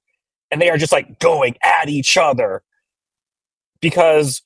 and 0.50 0.60
they 0.60 0.70
are 0.70 0.76
just 0.76 0.92
like 0.92 1.18
going 1.18 1.56
at 1.62 1.88
each 1.88 2.16
other 2.16 2.62
because 3.80 4.42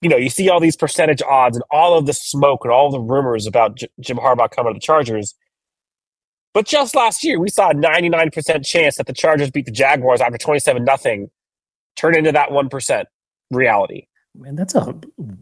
you 0.00 0.08
know 0.08 0.16
you 0.16 0.28
see 0.28 0.48
all 0.50 0.60
these 0.60 0.76
percentage 0.76 1.22
odds 1.22 1.56
and 1.56 1.64
all 1.70 1.96
of 1.96 2.06
the 2.06 2.12
smoke 2.12 2.60
and 2.64 2.72
all 2.72 2.90
the 2.90 3.00
rumors 3.00 3.46
about 3.46 3.76
J- 3.76 3.88
Jim 4.00 4.18
Harbaugh 4.18 4.50
coming 4.50 4.74
to 4.74 4.76
the 4.76 4.80
Chargers. 4.80 5.34
But 6.54 6.66
just 6.66 6.94
last 6.94 7.24
year, 7.24 7.40
we 7.40 7.48
saw 7.48 7.70
a 7.70 7.74
99% 7.74 8.66
chance 8.66 8.96
that 8.96 9.06
the 9.06 9.14
Chargers 9.14 9.50
beat 9.50 9.64
the 9.64 9.72
Jaguars 9.72 10.20
after 10.20 10.36
27 10.36 10.84
nothing, 10.84 11.30
turn 11.96 12.14
into 12.14 12.30
that 12.32 12.50
1% 12.50 13.04
reality. 13.50 14.06
Man, 14.34 14.56
that's 14.56 14.74
a 14.74 14.94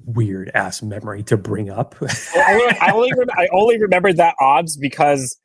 weird 0.05 0.51
ass 0.55 0.83
memory 0.83 1.23
to 1.25 1.37
bring 1.37 1.71
up. 1.71 1.95
I 2.37 2.55
only, 2.55 2.79
I 2.81 2.91
only, 2.93 3.13
rem- 3.17 3.31
I 3.37 3.49
only 3.53 3.81
remembered 3.81 4.17
that 4.17 4.35
odds 4.41 4.77
because 4.77 5.39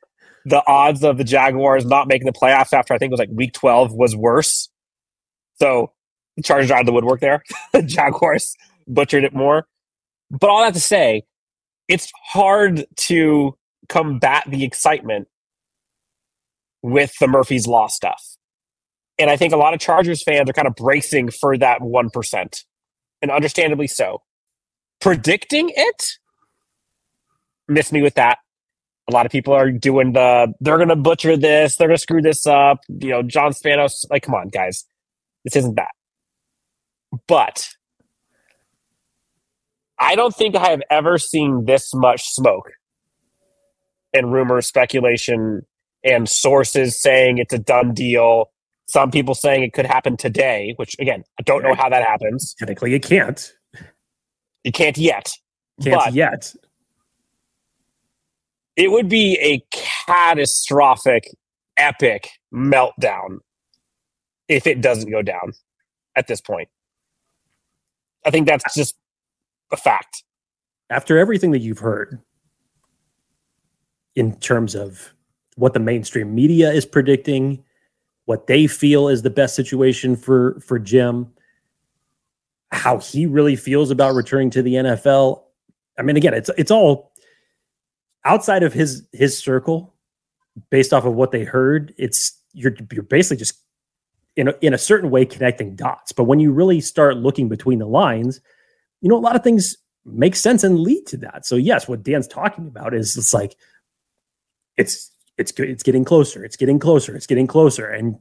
the 0.46 0.62
odds 0.66 1.04
of 1.04 1.16
the 1.16 1.24
Jaguars 1.24 1.84
not 1.84 2.08
making 2.08 2.26
the 2.26 2.32
playoffs 2.32 2.72
after 2.72 2.92
I 2.92 2.98
think 2.98 3.10
it 3.10 3.12
was 3.12 3.20
like 3.20 3.30
week 3.32 3.52
12 3.52 3.92
was 3.92 4.16
worse. 4.16 4.68
So 5.60 5.92
the 6.36 6.42
Chargers 6.42 6.70
out 6.70 6.80
of 6.80 6.86
the 6.86 6.92
woodwork 6.92 7.20
there. 7.20 7.42
the 7.72 7.82
Jaguars 7.82 8.54
butchered 8.88 9.24
it 9.24 9.34
more. 9.34 9.66
But 10.30 10.50
all 10.50 10.62
that 10.62 10.74
to 10.74 10.80
say, 10.80 11.22
it's 11.88 12.10
hard 12.24 12.84
to 12.96 13.56
combat 13.88 14.44
the 14.48 14.64
excitement 14.64 15.28
with 16.82 17.12
the 17.20 17.28
Murphy's 17.28 17.66
Law 17.66 17.86
stuff. 17.86 18.22
And 19.18 19.30
I 19.30 19.36
think 19.36 19.52
a 19.52 19.56
lot 19.56 19.72
of 19.72 19.80
Chargers 19.80 20.22
fans 20.22 20.50
are 20.50 20.52
kind 20.52 20.68
of 20.68 20.74
bracing 20.74 21.30
for 21.30 21.56
that 21.58 21.80
1%, 21.80 22.64
and 23.26 23.34
understandably 23.34 23.88
so. 23.88 24.22
Predicting 25.00 25.72
it, 25.74 26.06
miss 27.66 27.90
me 27.90 28.00
with 28.02 28.14
that. 28.14 28.38
A 29.08 29.12
lot 29.12 29.26
of 29.26 29.32
people 29.32 29.52
are 29.52 29.70
doing 29.70 30.12
the, 30.12 30.52
they're 30.60 30.78
to 30.78 30.96
butcher 30.96 31.36
this, 31.36 31.76
they're 31.76 31.88
to 31.88 31.98
screw 31.98 32.22
this 32.22 32.46
up. 32.46 32.78
You 32.88 33.10
know, 33.10 33.22
John 33.22 33.52
Spanos, 33.52 34.04
like, 34.10 34.22
come 34.22 34.34
on, 34.34 34.48
guys. 34.48 34.84
This 35.44 35.56
isn't 35.56 35.74
that. 35.74 35.90
But 37.26 37.68
I 39.98 40.14
don't 40.14 40.34
think 40.34 40.54
I 40.54 40.70
have 40.70 40.82
ever 40.90 41.18
seen 41.18 41.64
this 41.64 41.94
much 41.94 42.28
smoke 42.28 42.72
and 44.12 44.32
rumor, 44.32 44.60
speculation, 44.60 45.62
and 46.04 46.28
sources 46.28 47.00
saying 47.00 47.38
it's 47.38 47.52
a 47.52 47.58
done 47.58 47.92
deal. 47.92 48.50
Some 48.88 49.10
people 49.10 49.34
saying 49.34 49.64
it 49.64 49.72
could 49.72 49.86
happen 49.86 50.16
today, 50.16 50.74
which 50.76 50.96
again, 51.00 51.24
I 51.38 51.42
don't 51.42 51.62
know 51.62 51.74
how 51.74 51.88
that 51.88 52.04
happens. 52.04 52.54
Technically, 52.58 52.94
it 52.94 53.02
can't. 53.02 53.52
It 54.64 54.74
can't 54.74 54.96
yet. 54.96 55.32
Can't 55.82 55.96
But- 55.96 56.14
yet. 56.14 56.54
It 58.76 58.90
would 58.90 59.08
be 59.08 59.38
a 59.40 59.64
catastrophic, 59.70 61.34
epic 61.78 62.28
meltdown 62.52 63.38
if 64.48 64.66
it 64.66 64.82
doesn't 64.82 65.10
go 65.10 65.22
down 65.22 65.54
at 66.14 66.26
this 66.26 66.40
point. 66.42 66.68
I 68.24 68.30
think 68.30 68.46
that's 68.46 68.74
just 68.74 68.94
a 69.72 69.76
fact. 69.76 70.24
After 70.90 71.18
everything 71.18 71.52
that 71.52 71.60
you've 71.60 71.78
heard 71.78 72.20
in 74.14 74.38
terms 74.40 74.74
of 74.74 75.14
what 75.56 75.72
the 75.72 75.80
mainstream 75.80 76.34
media 76.34 76.70
is 76.70 76.84
predicting, 76.84 77.64
what 78.26 78.46
they 78.46 78.66
feel 78.66 79.08
is 79.08 79.22
the 79.22 79.30
best 79.30 79.56
situation 79.56 80.14
for 80.14 80.60
for 80.60 80.78
Jim, 80.78 81.32
how 82.70 82.98
he 82.98 83.24
really 83.24 83.56
feels 83.56 83.90
about 83.90 84.14
returning 84.14 84.50
to 84.50 84.62
the 84.62 84.74
NFL. 84.74 85.42
I 85.98 86.02
mean, 86.02 86.16
again, 86.16 86.34
it's 86.34 86.50
it's 86.58 86.70
all 86.70 87.12
outside 88.24 88.62
of 88.62 88.72
his 88.72 89.06
his 89.12 89.38
circle, 89.38 89.94
based 90.70 90.92
off 90.92 91.04
of 91.04 91.14
what 91.14 91.30
they 91.30 91.44
heard. 91.44 91.94
It's 91.96 92.38
you're 92.52 92.76
you're 92.92 93.04
basically 93.04 93.38
just 93.38 93.58
in 94.34 94.48
a, 94.48 94.54
in 94.60 94.74
a 94.74 94.78
certain 94.78 95.10
way 95.10 95.24
connecting 95.24 95.76
dots. 95.76 96.12
But 96.12 96.24
when 96.24 96.40
you 96.40 96.52
really 96.52 96.80
start 96.80 97.16
looking 97.16 97.48
between 97.48 97.78
the 97.78 97.86
lines, 97.86 98.40
you 99.00 99.08
know, 99.08 99.16
a 99.16 99.18
lot 99.18 99.36
of 99.36 99.42
things 99.42 99.76
make 100.04 100.36
sense 100.36 100.64
and 100.64 100.80
lead 100.80 101.06
to 101.06 101.16
that. 101.18 101.46
So 101.46 101.56
yes, 101.56 101.88
what 101.88 102.02
Dan's 102.02 102.28
talking 102.28 102.66
about 102.66 102.92
is 102.92 103.16
it's 103.16 103.32
like 103.32 103.56
it's 104.76 105.12
it's. 105.38 105.52
It's 105.58 105.82
getting 105.82 106.04
closer. 106.04 106.44
It's 106.44 106.56
getting 106.56 106.78
closer. 106.78 107.16
It's 107.16 107.26
getting 107.26 107.46
closer. 107.46 107.88
And 107.88 108.18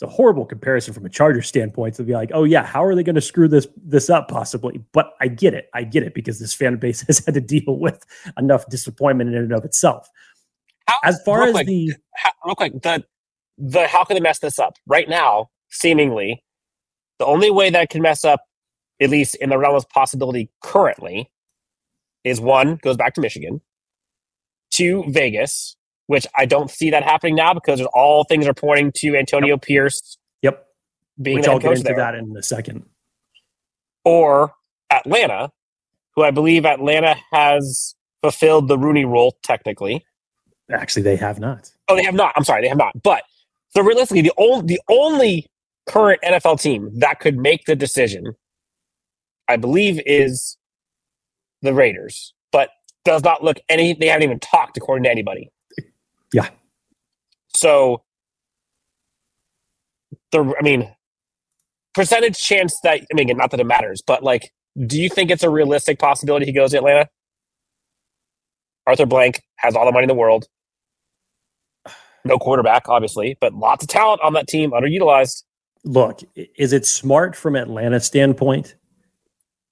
it's 0.00 0.10
a 0.10 0.14
horrible 0.14 0.46
comparison 0.46 0.94
from 0.94 1.04
a 1.04 1.10
Charger 1.10 1.42
standpoint 1.42 1.94
to 1.96 2.02
be 2.02 2.14
like, 2.14 2.30
oh 2.32 2.44
yeah, 2.44 2.64
how 2.64 2.82
are 2.82 2.94
they 2.94 3.02
going 3.02 3.16
to 3.16 3.20
screw 3.20 3.48
this 3.48 3.68
this 3.76 4.08
up 4.08 4.28
possibly? 4.28 4.82
But 4.92 5.12
I 5.20 5.28
get 5.28 5.52
it. 5.52 5.68
I 5.74 5.84
get 5.84 6.02
it 6.02 6.14
because 6.14 6.38
this 6.38 6.54
fan 6.54 6.76
base 6.76 7.02
has 7.06 7.22
had 7.26 7.34
to 7.34 7.40
deal 7.42 7.78
with 7.78 8.02
enough 8.38 8.66
disappointment 8.70 9.34
in 9.34 9.36
and 9.36 9.52
of 9.52 9.62
itself. 9.62 10.08
How, 10.86 10.94
As 11.04 11.20
far 11.22 11.42
as 11.42 11.52
quick, 11.52 11.66
the 11.66 11.92
how, 12.14 12.30
real 12.46 12.54
quick, 12.54 12.80
the 12.80 13.04
the 13.58 13.86
how 13.88 14.04
can 14.04 14.14
they 14.14 14.20
mess 14.20 14.38
this 14.38 14.58
up 14.58 14.78
right 14.86 15.06
now? 15.06 15.50
Seemingly, 15.68 16.42
the 17.18 17.26
only 17.26 17.50
way 17.50 17.68
that 17.68 17.90
can 17.90 18.00
mess 18.00 18.24
up, 18.24 18.40
at 19.02 19.10
least 19.10 19.34
in 19.34 19.50
the 19.50 19.58
realm 19.58 19.74
of 19.76 19.86
possibility 19.90 20.50
currently, 20.62 21.30
is 22.24 22.40
one 22.40 22.76
goes 22.76 22.96
back 22.96 23.12
to 23.16 23.20
Michigan, 23.20 23.60
two 24.80 25.04
Vegas, 25.08 25.76
which 26.06 26.26
I 26.36 26.46
don't 26.46 26.70
see 26.70 26.90
that 26.90 27.02
happening 27.02 27.34
now 27.34 27.54
because 27.54 27.80
all 27.94 28.24
things 28.24 28.46
are 28.46 28.54
pointing 28.54 28.92
to 28.96 29.16
Antonio 29.16 29.56
Pierce 29.56 30.18
yep, 30.42 30.66
being 31.20 31.38
which 31.38 31.48
I'll 31.48 31.58
get 31.58 31.72
into 31.72 31.84
there, 31.84 31.96
that 31.96 32.14
in 32.14 32.34
a 32.36 32.42
second. 32.42 32.84
or 34.04 34.52
Atlanta, 34.90 35.50
who 36.16 36.22
I 36.24 36.30
believe 36.30 36.64
Atlanta 36.64 37.16
has 37.32 37.94
fulfilled 38.22 38.68
the 38.68 38.78
Rooney 38.78 39.04
Rule 39.04 39.36
technically. 39.42 40.04
Actually, 40.70 41.02
they 41.02 41.16
have 41.16 41.38
not. 41.40 41.72
Oh, 41.88 41.96
they 41.96 42.04
have 42.04 42.14
not. 42.14 42.32
I'm 42.36 42.44
sorry, 42.44 42.62
they 42.62 42.68
have 42.68 42.78
not. 42.78 43.00
But 43.02 43.24
so 43.70 43.82
realistically, 43.82 44.22
the 44.22 44.32
only 44.36 44.66
the 44.66 44.80
only 44.88 45.46
current 45.86 46.20
NFL 46.22 46.60
team 46.60 46.90
that 46.98 47.20
could 47.20 47.36
make 47.36 47.64
the 47.64 47.76
decision, 47.76 48.34
I 49.48 49.56
believe, 49.56 50.00
is 50.06 50.56
the 51.62 51.74
Raiders. 51.74 52.34
But 52.52 52.70
does 53.04 53.22
not 53.22 53.42
look 53.42 53.58
any. 53.68 53.94
They 53.94 54.06
haven't 54.06 54.24
even 54.24 54.40
talked 54.40 54.76
according 54.76 55.04
to 55.04 55.10
anybody. 55.10 55.50
Yeah. 56.32 56.48
So 57.56 58.02
the 60.32 60.54
I 60.58 60.62
mean, 60.62 60.90
percentage 61.94 62.38
chance 62.38 62.78
that 62.82 63.00
I 63.00 63.14
mean, 63.14 63.28
not 63.36 63.50
that 63.50 63.60
it 63.60 63.66
matters, 63.66 64.02
but 64.06 64.22
like, 64.22 64.52
do 64.86 65.00
you 65.00 65.08
think 65.08 65.30
it's 65.30 65.42
a 65.42 65.50
realistic 65.50 65.98
possibility 65.98 66.46
he 66.46 66.52
goes 66.52 66.70
to 66.70 66.78
Atlanta? 66.78 67.08
Arthur 68.86 69.06
Blank 69.06 69.42
has 69.56 69.76
all 69.76 69.84
the 69.86 69.92
money 69.92 70.04
in 70.04 70.08
the 70.08 70.14
world. 70.14 70.46
No 72.24 72.38
quarterback, 72.38 72.88
obviously, 72.88 73.36
but 73.40 73.54
lots 73.54 73.84
of 73.84 73.88
talent 73.88 74.20
on 74.22 74.34
that 74.34 74.46
team, 74.46 74.72
underutilized. 74.72 75.44
Look, 75.84 76.20
is 76.34 76.72
it 76.72 76.84
smart 76.84 77.34
from 77.34 77.56
Atlanta's 77.56 78.04
standpoint 78.04 78.76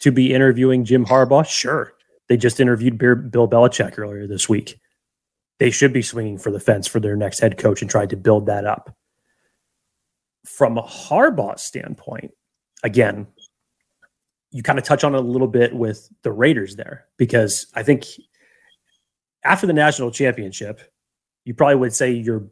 to 0.00 0.10
be 0.10 0.32
interviewing 0.32 0.84
Jim 0.84 1.04
Harbaugh? 1.04 1.46
Sure. 1.46 1.92
They 2.28 2.36
just 2.36 2.60
interviewed 2.60 2.98
Bill 2.98 3.48
Belichick 3.48 3.98
earlier 3.98 4.26
this 4.26 4.48
week. 4.48 4.78
They 5.58 5.70
should 5.70 5.92
be 5.92 6.02
swinging 6.02 6.38
for 6.38 6.50
the 6.50 6.60
fence 6.60 6.86
for 6.86 7.00
their 7.00 7.16
next 7.16 7.40
head 7.40 7.58
coach 7.58 7.82
and 7.82 7.90
trying 7.90 8.08
to 8.08 8.16
build 8.16 8.46
that 8.46 8.64
up. 8.64 8.94
From 10.46 10.78
a 10.78 10.82
Harbaugh 10.82 11.58
standpoint, 11.58 12.32
again, 12.82 13.26
you 14.50 14.62
kind 14.62 14.78
of 14.78 14.84
touch 14.84 15.04
on 15.04 15.14
it 15.14 15.18
a 15.18 15.22
little 15.22 15.48
bit 15.48 15.74
with 15.74 16.08
the 16.22 16.32
Raiders 16.32 16.76
there 16.76 17.06
because 17.16 17.66
I 17.74 17.82
think 17.82 18.06
after 19.44 19.66
the 19.66 19.72
national 19.72 20.10
championship, 20.10 20.80
you 21.44 21.54
probably 21.54 21.76
would 21.76 21.94
say 21.94 22.12
your 22.12 22.46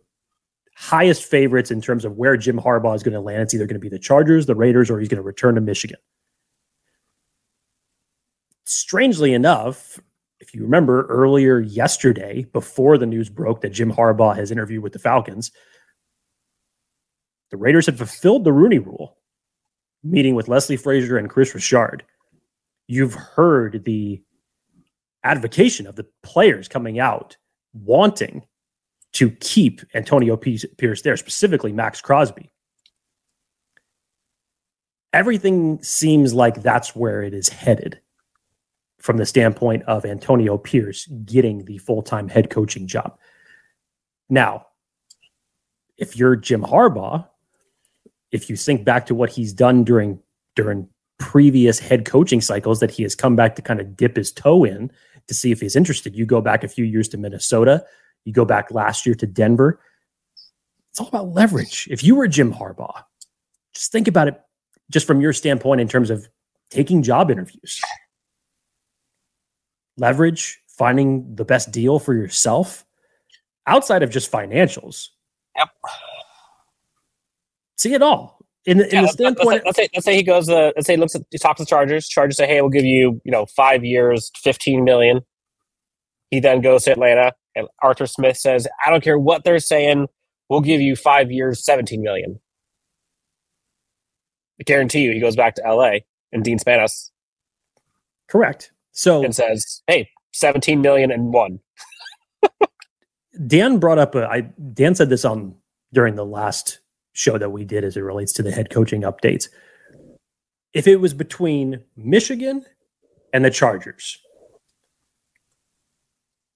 highest 0.74 1.24
favorites 1.24 1.70
in 1.70 1.80
terms 1.80 2.04
of 2.04 2.16
where 2.16 2.36
Jim 2.36 2.58
Harbaugh 2.58 2.94
is 2.94 3.02
going 3.02 3.14
to 3.14 3.20
land. 3.20 3.42
It's 3.42 3.54
either 3.54 3.66
going 3.66 3.80
to 3.80 3.80
be 3.80 3.88
the 3.88 3.98
Chargers, 3.98 4.46
the 4.46 4.54
Raiders, 4.54 4.90
or 4.90 4.98
he's 4.98 5.08
going 5.08 5.16
to 5.16 5.22
return 5.22 5.54
to 5.54 5.60
Michigan. 5.60 5.98
Strangely 8.66 9.32
enough, 9.32 10.00
if 10.40 10.52
you 10.54 10.62
remember 10.62 11.06
earlier 11.06 11.60
yesterday, 11.60 12.44
before 12.52 12.98
the 12.98 13.06
news 13.06 13.28
broke 13.28 13.60
that 13.60 13.70
Jim 13.72 13.92
Harbaugh 13.92 14.34
has 14.36 14.50
interviewed 14.50 14.82
with 14.82 14.92
the 14.92 14.98
Falcons, 14.98 15.52
the 17.50 17.56
Raiders 17.56 17.86
had 17.86 17.96
fulfilled 17.96 18.42
the 18.42 18.52
Rooney 18.52 18.80
rule, 18.80 19.18
meeting 20.02 20.34
with 20.34 20.48
Leslie 20.48 20.76
Frazier 20.76 21.16
and 21.16 21.30
Chris 21.30 21.54
Richard. 21.54 22.02
You've 22.88 23.14
heard 23.14 23.84
the 23.84 24.20
advocation 25.22 25.86
of 25.86 25.94
the 25.94 26.06
players 26.24 26.66
coming 26.66 26.98
out 26.98 27.36
wanting 27.72 28.44
to 29.12 29.30
keep 29.30 29.80
Antonio 29.94 30.36
Pierce 30.36 31.02
there, 31.02 31.16
specifically 31.16 31.72
Maxx 31.72 32.00
Crosby. 32.00 32.50
Everything 35.12 35.80
seems 35.82 36.34
like 36.34 36.62
that's 36.62 36.96
where 36.96 37.22
it 37.22 37.32
is 37.32 37.48
headed 37.48 38.00
from 39.06 39.18
the 39.18 39.24
standpoint 39.24 39.84
of 39.84 40.04
Antonio 40.04 40.58
Pierce 40.58 41.06
getting 41.24 41.64
the 41.64 41.78
full 41.78 42.02
time 42.02 42.28
head 42.28 42.50
coaching 42.50 42.88
job. 42.88 43.16
Now, 44.28 44.66
if 45.96 46.16
you're 46.16 46.34
Jim 46.34 46.62
Harbaugh, 46.62 47.24
if 48.32 48.50
you 48.50 48.56
think 48.56 48.84
back 48.84 49.06
to 49.06 49.14
what 49.14 49.30
he's 49.30 49.52
done 49.52 49.84
during 49.84 50.18
during 50.56 50.88
previous 51.18 51.78
head 51.78 52.04
coaching 52.04 52.40
cycles 52.40 52.80
that 52.80 52.90
he 52.90 53.04
has 53.04 53.14
come 53.14 53.36
back 53.36 53.54
to 53.54 53.62
kind 53.62 53.80
of 53.80 53.96
dip 53.96 54.16
his 54.16 54.32
toe 54.32 54.64
in 54.64 54.90
to 55.28 55.34
see 55.34 55.52
if 55.52 55.60
he's 55.60 55.76
interested. 55.76 56.16
You 56.16 56.26
go 56.26 56.40
back 56.40 56.64
a 56.64 56.68
few 56.68 56.84
years 56.84 57.08
to 57.10 57.16
Minnesota, 57.16 57.84
you 58.24 58.32
go 58.32 58.44
back 58.44 58.72
last 58.72 59.06
year 59.06 59.14
to 59.14 59.26
Denver. 59.26 59.80
It's 60.90 61.00
all 61.00 61.06
about 61.06 61.32
leverage. 61.32 61.86
If 61.90 62.02
you 62.02 62.16
were 62.16 62.26
Jim 62.26 62.52
Harbaugh, 62.52 63.04
just 63.72 63.92
think 63.92 64.08
about 64.08 64.26
it 64.26 64.40
just 64.90 65.06
from 65.06 65.20
your 65.20 65.32
standpoint 65.32 65.80
in 65.80 65.86
terms 65.86 66.10
of 66.10 66.28
taking 66.70 67.04
job 67.04 67.30
interviews. 67.30 67.80
Leverage, 69.96 70.60
finding 70.68 71.34
the 71.34 71.44
best 71.44 71.70
deal 71.72 71.98
for 71.98 72.14
yourself 72.14 72.84
outside 73.66 74.02
of 74.02 74.10
just 74.10 74.30
financials. 74.30 75.08
Yep. 75.56 75.68
See 77.76 77.94
it 77.94 78.02
all 78.02 78.36
in 78.66 78.78
the, 78.78 78.94
in 78.94 79.02
the 79.02 79.08
standpoint. 79.08 79.64
Let's, 79.64 79.64
let's, 79.64 79.76
say, 79.76 79.88
let's 79.94 80.04
say 80.04 80.16
he 80.16 80.22
goes. 80.22 80.48
Uh, 80.48 80.72
let's 80.74 80.86
say 80.86 80.94
he 80.94 80.96
looks 80.98 81.14
at 81.14 81.22
he 81.30 81.38
talks 81.38 81.58
to 81.58 81.64
the 81.64 81.68
Chargers. 81.68 82.08
Chargers 82.08 82.36
say, 82.36 82.46
"Hey, 82.46 82.60
we'll 82.60 82.70
give 82.70 82.84
you 82.84 83.20
you 83.24 83.32
know 83.32 83.46
five 83.46 83.84
years, 83.84 84.30
fifteen 84.36 84.84
million. 84.84 85.20
He 86.30 86.40
then 86.40 86.60
goes 86.60 86.84
to 86.84 86.92
Atlanta, 86.92 87.32
and 87.54 87.68
Arthur 87.82 88.06
Smith 88.06 88.36
says, 88.36 88.66
"I 88.84 88.90
don't 88.90 89.02
care 89.02 89.18
what 89.18 89.44
they're 89.44 89.60
saying. 89.60 90.08
We'll 90.48 90.60
give 90.60 90.80
you 90.80 90.96
five 90.96 91.30
years, 91.30 91.64
seventeen 91.64 92.02
million. 92.02 92.40
I 94.60 94.64
guarantee 94.64 95.02
you, 95.02 95.12
he 95.12 95.20
goes 95.20 95.36
back 95.36 95.54
to 95.56 95.66
L.A. 95.66 96.04
and 96.32 96.42
Dean 96.42 96.58
Spanos. 96.58 97.10
Correct. 98.26 98.72
So 98.96 99.22
and 99.22 99.34
says, 99.34 99.82
"Hey, 99.86 100.08
seventeen 100.32 100.80
million 100.80 101.10
and 101.10 101.32
one." 101.32 101.60
Dan 103.46 103.78
brought 103.78 103.98
up 103.98 104.14
a. 104.14 104.26
I 104.26 104.40
Dan 104.72 104.94
said 104.94 105.10
this 105.10 105.24
on 105.24 105.54
during 105.92 106.14
the 106.16 106.24
last 106.24 106.80
show 107.12 107.38
that 107.38 107.50
we 107.50 107.64
did 107.64 107.84
as 107.84 107.96
it 107.96 108.00
relates 108.00 108.32
to 108.34 108.42
the 108.42 108.50
head 108.50 108.70
coaching 108.70 109.02
updates. 109.02 109.48
If 110.72 110.86
it 110.86 110.96
was 110.96 111.14
between 111.14 111.82
Michigan 111.96 112.64
and 113.32 113.44
the 113.44 113.50
Chargers, 113.50 114.18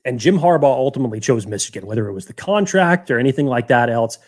and 0.07 0.19
Jim 0.19 0.39
Harbaugh 0.39 0.65
ultimately 0.65 1.21
chose 1.21 1.47
Michigan, 1.47 1.87
whether 1.87 2.09
it 2.09 2.15
was 2.15 2.27
the 2.27 2.33
contract 2.33 3.11
or 3.11 3.19
anything 3.19 3.47
like 3.47 3.69
that 3.69 3.91
else, 3.91 4.19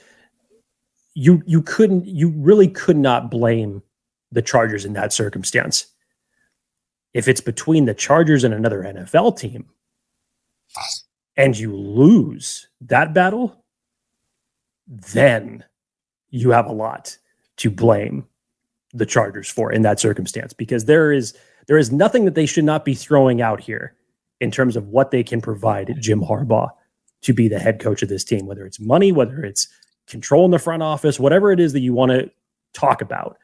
you 1.14 1.42
you 1.47 1.62
couldn't 1.62 2.07
you 2.07 2.28
really 2.28 2.69
could 2.69 2.99
not 2.99 3.31
blame 3.31 3.83
the 4.31 4.42
Chargers 4.42 4.85
in 4.85 4.92
that 4.92 5.14
circumstance. 5.14 5.87
If 7.14 7.28
it's 7.28 7.40
between 7.40 7.85
the 7.85 7.95
Chargers 7.95 8.45
and 8.45 8.54
another 8.54 8.83
NFL 8.83 9.38
team, 9.38 9.66
and 11.37 11.59
you 11.59 11.75
lose 11.75 12.69
that 12.81 13.14
battle, 13.14 13.64
then 14.87 15.64
you 16.31 16.50
have 16.50 16.66
a 16.66 16.73
lot 16.73 17.16
to 17.59 17.71
blame 17.71 18.26
the 18.95 19.07
Chargers 19.07 19.49
for 19.49 19.73
in 19.73 19.83
that 19.83 20.00
circumstance 20.00 20.52
because 20.52 20.85
there 20.85 21.12
is 21.12 21.35
there 21.66 21.78
is 21.78 21.92
nothing 21.92 22.25
that 22.25 22.35
they 22.35 22.47
should 22.47 22.64
not 22.64 22.85
be 22.85 22.95
throwing 22.95 23.40
out 23.40 23.61
here 23.61 23.95
in 24.40 24.50
terms 24.50 24.76
of 24.76 24.88
what 24.88 25.11
they 25.11 25.23
can 25.23 25.40
provide 25.40 25.95
Jim 26.00 26.21
Harbaugh 26.21 26.69
to 27.23 27.33
be 27.33 27.49
the 27.49 27.61
head 27.61 27.78
coach 27.78 28.02
of 28.02 28.09
this 28.09 28.25
team, 28.25 28.47
whether 28.47 28.66
it's 28.66 28.81
money, 28.81 29.12
whether 29.12 29.45
it's 29.45 29.69
control 30.09 30.45
in 30.45 30.50
the 30.50 30.59
front 30.59 30.83
office, 30.83 31.21
whatever 31.21 31.52
it 31.52 31.61
is 31.61 31.73
that 31.73 31.81
you 31.81 31.95
want 31.95 32.11
to 32.11 32.31
talk 32.73 33.00
about. 33.00 33.38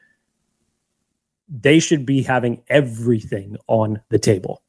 They 1.49 1.79
should 1.79 2.05
be 2.05 2.21
having 2.21 2.61
everything 2.69 3.57
on 3.67 4.01
the 4.09 4.19
table. 4.19 4.63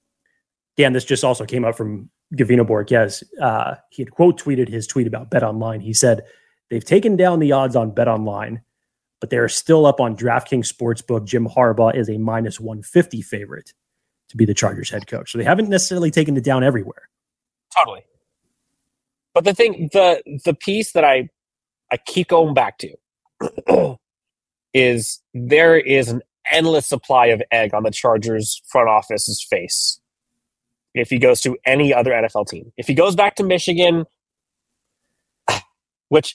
Dan, 0.76 0.92
this 0.92 1.04
just 1.04 1.24
also 1.24 1.44
came 1.44 1.64
up 1.64 1.76
from 1.76 2.10
Gavino 2.34 2.66
Borquez. 2.66 3.22
Uh, 3.40 3.74
he 3.90 4.02
had 4.02 4.10
quote 4.10 4.40
tweeted 4.40 4.68
his 4.68 4.86
tweet 4.86 5.06
about 5.06 5.30
Bet 5.30 5.42
Online. 5.42 5.80
He 5.80 5.92
said, 5.92 6.22
They've 6.70 6.84
taken 6.84 7.16
down 7.16 7.40
the 7.40 7.52
odds 7.52 7.74
on 7.74 7.90
Bet 7.90 8.08
Online, 8.08 8.62
but 9.20 9.28
they're 9.28 9.48
still 9.48 9.86
up 9.86 10.00
on 10.00 10.16
DraftKings 10.16 10.72
Sportsbook. 10.72 11.26
Jim 11.26 11.46
Harbaugh 11.46 11.94
is 11.94 12.08
a 12.08 12.16
minus 12.16 12.60
150 12.60 13.22
favorite 13.22 13.74
to 14.28 14.36
be 14.36 14.44
the 14.44 14.54
Chargers 14.54 14.88
head 14.88 15.08
coach. 15.08 15.32
So 15.32 15.38
they 15.38 15.44
haven't 15.44 15.68
necessarily 15.68 16.12
taken 16.12 16.36
it 16.36 16.44
down 16.44 16.62
everywhere. 16.62 17.08
Totally. 17.76 18.04
But 19.34 19.44
the 19.44 19.54
thing, 19.54 19.90
the 19.92 20.22
the 20.44 20.54
piece 20.54 20.92
that 20.92 21.04
I 21.04 21.28
I 21.92 21.96
keep 21.98 22.28
going 22.28 22.54
back 22.54 22.78
to 22.78 23.98
is 24.74 25.20
there 25.34 25.76
is 25.76 26.08
an 26.08 26.22
endless 26.50 26.86
supply 26.86 27.26
of 27.26 27.42
egg 27.50 27.74
on 27.74 27.82
the 27.82 27.90
Chargers 27.90 28.60
front 28.68 28.88
office's 28.88 29.44
face. 29.48 30.00
If 30.94 31.10
he 31.10 31.18
goes 31.18 31.40
to 31.42 31.56
any 31.64 31.94
other 31.94 32.10
NFL 32.10 32.48
team, 32.48 32.72
if 32.76 32.86
he 32.86 32.94
goes 32.94 33.14
back 33.14 33.36
to 33.36 33.44
Michigan, 33.44 34.04
which 36.08 36.34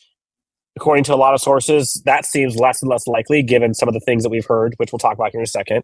according 0.78 1.04
to 1.06 1.14
a 1.14 1.16
lot 1.16 1.34
of 1.34 1.42
sources, 1.42 2.02
that 2.06 2.26
seems 2.26 2.56
less 2.58 2.82
and 2.82 2.90
less 2.90 3.08
likely 3.08 3.42
given 3.42 3.74
some 3.74 3.88
of 3.88 3.94
the 3.94 4.00
things 4.02 4.24
that 4.24 4.30
we've 4.30 4.46
heard, 4.46 4.74
which 4.78 4.92
we'll 4.92 5.00
talk 5.00 5.14
about 5.14 5.32
here 5.32 5.40
in 5.40 5.44
a 5.44 5.48
second. 5.48 5.84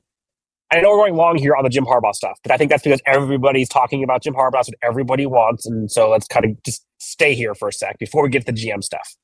I 0.71 0.79
know 0.79 0.91
we're 0.91 0.97
going 0.97 1.15
long 1.15 1.37
here 1.37 1.55
on 1.55 1.63
the 1.63 1.69
Jim 1.69 1.85
Harbaugh 1.85 2.13
stuff, 2.13 2.39
but 2.43 2.51
I 2.51 2.57
think 2.57 2.71
that's 2.71 2.83
because 2.83 3.01
everybody's 3.05 3.67
talking 3.67 4.03
about 4.03 4.23
Jim 4.23 4.33
Harbaugh. 4.33 4.53
That's 4.53 4.69
what 4.69 4.77
everybody 4.81 5.25
wants. 5.25 5.65
And 5.65 5.91
so 5.91 6.09
let's 6.09 6.27
kind 6.27 6.45
of 6.45 6.63
just 6.63 6.85
stay 6.97 7.33
here 7.33 7.53
for 7.53 7.67
a 7.67 7.73
sec 7.73 7.99
before 7.99 8.23
we 8.23 8.29
get 8.29 8.45
to 8.45 8.51
the 8.51 8.57
GM 8.57 8.81
stuff. 8.81 9.15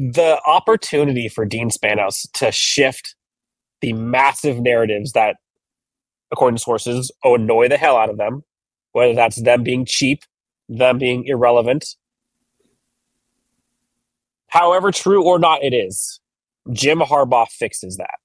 The 0.00 0.40
opportunity 0.46 1.28
for 1.28 1.44
Dean 1.44 1.68
Spanos 1.68 2.26
to 2.34 2.50
shift 2.50 3.14
the 3.82 3.92
massive 3.92 4.60
narratives 4.60 5.12
that, 5.12 5.36
according 6.32 6.56
to 6.56 6.62
sources, 6.62 7.12
annoy 7.22 7.68
the 7.68 7.76
hell 7.76 7.96
out 7.96 8.08
of 8.08 8.16
them, 8.16 8.44
whether 8.92 9.14
that's 9.14 9.42
them 9.42 9.62
being 9.62 9.84
cheap 9.84 10.24
them 10.70 10.98
being 10.98 11.24
irrelevant. 11.26 11.96
However 14.48 14.92
true 14.92 15.24
or 15.24 15.38
not 15.38 15.62
it 15.62 15.74
is, 15.74 16.20
Jim 16.72 17.00
Harbaugh 17.00 17.48
fixes 17.48 17.96
that. 17.96 18.18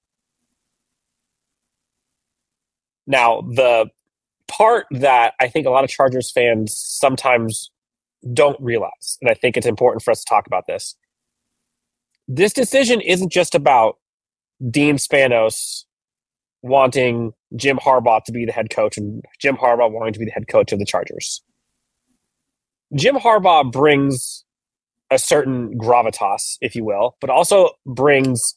Now, 3.06 3.42
the 3.42 3.88
part 4.48 4.86
that 4.92 5.34
I 5.40 5.48
think 5.48 5.66
a 5.66 5.70
lot 5.70 5.84
of 5.84 5.90
Chargers 5.90 6.30
fans 6.30 6.74
sometimes 6.76 7.70
don't 8.32 8.60
realize, 8.60 9.18
and 9.20 9.30
I 9.30 9.34
think 9.34 9.56
it's 9.56 9.66
important 9.66 10.02
for 10.02 10.10
us 10.10 10.20
to 10.24 10.28
talk 10.28 10.46
about 10.46 10.66
this. 10.66 10.96
This 12.28 12.52
decision 12.52 13.00
isn't 13.00 13.30
just 13.30 13.54
about 13.54 13.98
Dean 14.70 14.96
Spanos 14.96 15.84
wanting 16.62 17.32
Jim 17.54 17.78
Harbaugh 17.78 18.24
to 18.24 18.32
be 18.32 18.44
the 18.44 18.52
head 18.52 18.70
coach 18.70 18.96
and 18.96 19.24
Jim 19.38 19.56
Harbaugh 19.56 19.90
wanting 19.90 20.12
to 20.12 20.18
be 20.18 20.24
the 20.24 20.32
head 20.32 20.48
coach 20.48 20.72
of 20.72 20.78
the 20.78 20.84
Chargers. 20.84 21.42
Jim 22.94 23.16
Harbaugh 23.16 23.70
brings 23.70 24.44
a 25.10 25.18
certain 25.18 25.78
gravitas, 25.78 26.56
if 26.60 26.74
you 26.74 26.84
will, 26.84 27.16
but 27.20 27.30
also 27.30 27.70
brings 27.84 28.54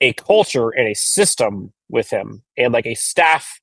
a 0.00 0.12
culture 0.14 0.70
and 0.70 0.88
a 0.88 0.94
system 0.94 1.72
with 1.88 2.10
him 2.10 2.42
and 2.56 2.72
like 2.72 2.86
a 2.86 2.94
staff 2.94 3.60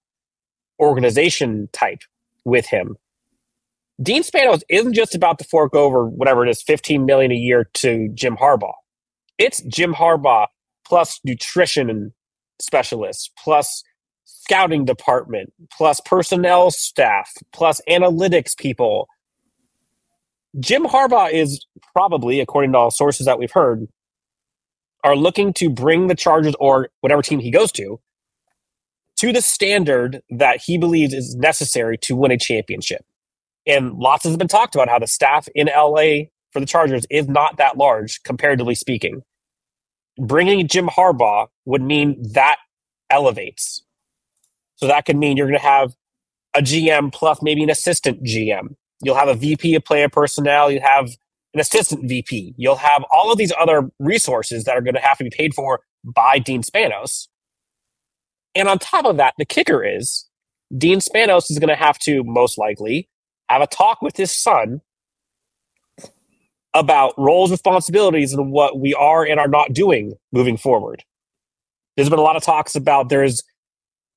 organization 0.79 1.69
type 1.71 2.01
with 2.43 2.67
him. 2.67 2.97
Dean 4.01 4.23
Spanos 4.23 4.63
isn't 4.69 4.93
just 4.93 5.13
about 5.13 5.37
to 5.39 5.45
fork 5.45 5.75
over 5.75 6.07
whatever 6.07 6.45
it 6.45 6.49
is, 6.49 6.61
15 6.61 7.05
million 7.05 7.31
a 7.31 7.35
year 7.35 7.69
to 7.75 8.09
Jim 8.13 8.35
Harbaugh. 8.35 8.73
It's 9.41 9.63
Jim 9.63 9.95
Harbaugh 9.95 10.45
plus 10.85 11.19
nutrition 11.23 12.13
specialists, 12.61 13.31
plus 13.43 13.83
scouting 14.23 14.85
department, 14.85 15.51
plus 15.75 15.99
personnel 16.01 16.69
staff, 16.69 17.31
plus 17.51 17.81
analytics 17.89 18.55
people, 18.55 19.07
Jim 20.59 20.85
Harbaugh 20.85 21.31
is 21.31 21.65
probably, 21.91 22.39
according 22.39 22.73
to 22.73 22.77
all 22.77 22.91
sources 22.91 23.25
that 23.25 23.39
we've 23.39 23.51
heard, 23.51 23.87
are 25.03 25.15
looking 25.15 25.53
to 25.53 25.71
bring 25.71 26.05
the 26.05 26.13
Chargers 26.13 26.53
or 26.59 26.89
whatever 26.99 27.23
team 27.23 27.39
he 27.39 27.49
goes 27.49 27.71
to 27.71 27.99
to 29.17 29.33
the 29.33 29.41
standard 29.41 30.21
that 30.29 30.61
he 30.61 30.77
believes 30.77 31.15
is 31.15 31.35
necessary 31.35 31.97
to 31.97 32.15
win 32.15 32.29
a 32.29 32.37
championship. 32.37 33.03
And 33.65 33.93
lots 33.93 34.23
has 34.25 34.37
been 34.37 34.47
talked 34.47 34.75
about 34.75 34.87
how 34.87 34.99
the 34.99 35.07
staff 35.07 35.47
in 35.55 35.67
LA 35.67 36.25
for 36.51 36.59
the 36.59 36.67
Chargers 36.67 37.07
is 37.09 37.27
not 37.27 37.57
that 37.57 37.75
large, 37.77 38.21
comparatively 38.23 38.75
speaking. 38.75 39.23
Bringing 40.19 40.67
Jim 40.67 40.87
Harbaugh 40.87 41.47
would 41.65 41.81
mean 41.81 42.21
that 42.33 42.57
elevates. 43.09 43.83
So 44.75 44.87
that 44.87 45.05
could 45.05 45.17
mean 45.17 45.37
you're 45.37 45.47
going 45.47 45.59
to 45.59 45.65
have 45.65 45.95
a 46.53 46.61
GM 46.61 47.13
plus 47.13 47.41
maybe 47.41 47.63
an 47.63 47.69
assistant 47.69 48.23
GM. 48.23 48.75
You'll 49.03 49.15
have 49.15 49.27
a 49.27 49.35
VP 49.35 49.75
of 49.75 49.85
player 49.85 50.09
personnel. 50.09 50.71
You 50.71 50.81
have 50.81 51.09
an 51.53 51.59
assistant 51.59 52.07
VP. 52.07 52.55
You'll 52.57 52.75
have 52.75 53.03
all 53.11 53.31
of 53.31 53.37
these 53.37 53.53
other 53.59 53.89
resources 53.99 54.63
that 54.65 54.75
are 54.75 54.81
going 54.81 54.95
to 54.95 55.01
have 55.01 55.17
to 55.17 55.23
be 55.23 55.29
paid 55.29 55.53
for 55.53 55.81
by 56.03 56.39
Dean 56.39 56.61
Spanos. 56.63 57.27
And 58.55 58.67
on 58.67 58.79
top 58.79 59.05
of 59.05 59.17
that, 59.17 59.33
the 59.37 59.45
kicker 59.45 59.83
is 59.83 60.27
Dean 60.77 60.99
Spanos 60.99 61.49
is 61.49 61.59
going 61.59 61.69
to 61.69 61.75
have 61.75 61.97
to 61.99 62.23
most 62.23 62.57
likely 62.57 63.09
have 63.49 63.61
a 63.61 63.67
talk 63.67 64.01
with 64.01 64.17
his 64.17 64.31
son 64.31 64.81
about 66.73 67.13
roles, 67.17 67.51
responsibilities, 67.51 68.33
and 68.33 68.51
what 68.51 68.79
we 68.79 68.93
are 68.93 69.25
and 69.25 69.39
are 69.39 69.47
not 69.47 69.73
doing 69.73 70.13
moving 70.31 70.57
forward. 70.57 71.03
there's 71.95 72.09
been 72.09 72.19
a 72.19 72.23
lot 72.23 72.37
of 72.37 72.43
talks 72.43 72.75
about 72.75 73.09
there's 73.09 73.43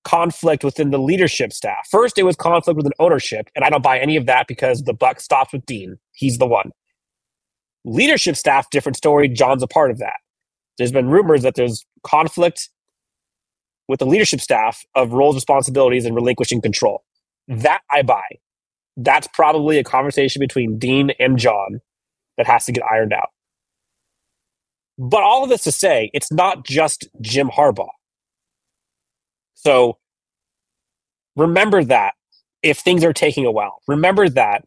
conflict 0.05 0.63
within 0.63 0.91
the 0.91 0.99
leadership 0.99 1.53
staff. 1.53 1.89
First, 1.91 2.19
it 2.19 2.23
was 2.23 2.37
conflict 2.37 2.77
with 2.77 2.87
an 2.87 2.93
ownership, 2.99 3.49
and 3.57 3.65
I 3.65 3.71
don't 3.71 3.83
buy 3.83 3.99
any 3.99 4.17
of 4.17 4.27
that 4.27 4.47
because 4.47 4.83
the 4.83 4.95
buck 4.95 5.21
stops 5.21 5.53
with 5.53 5.67
Dean. 5.67 5.99
He's 6.13 6.39
the 6.39 6.47
one. 6.47 6.71
Leadership 7.85 8.37
staff, 8.37 8.71
different 8.71 8.97
story. 8.97 9.29
John's 9.29 9.63
a 9.63 9.67
part 9.67 9.91
of 9.91 9.99
that. 9.99 10.17
There's 10.79 10.93
been 10.93 11.09
rumors 11.09 11.43
that 11.43 11.55
there's 11.55 11.85
conflict 12.03 12.69
with 13.89 13.99
the 13.99 14.07
leadership 14.07 14.41
staff 14.41 14.85
of 14.95 15.13
roles, 15.13 15.35
responsibilities, 15.35 16.05
and 16.05 16.15
relinquishing 16.15 16.61
control. 16.61 17.05
That 17.49 17.81
I 17.91 18.03
buy. 18.03 18.25
That's 18.97 19.27
probably 19.35 19.79
a 19.79 19.85
conversation 19.85 20.41
between 20.41 20.79
Dean 20.79 21.11
and 21.19 21.39
John 21.39 21.81
that 22.37 22.47
has 22.47 22.67
to 22.67 22.73
get 22.73 22.85
ironed 22.91 23.13
out. 23.13 23.29
But 24.99 25.23
all 25.23 25.43
of 25.43 25.49
this 25.49 25.65
to 25.65 25.73
say, 25.73 26.11
it's 26.15 26.31
not 26.31 26.65
just 26.65 27.09
Jim 27.21 27.49
Harbaugh. 27.49 27.89
So 29.55 29.99
remember 31.37 31.83
that 31.85 32.15
if 32.63 32.79
things 32.79 33.05
are 33.05 33.13
taking 33.13 33.45
a 33.45 33.51
while. 33.51 33.81
Remember 33.89 34.29
that 34.29 34.65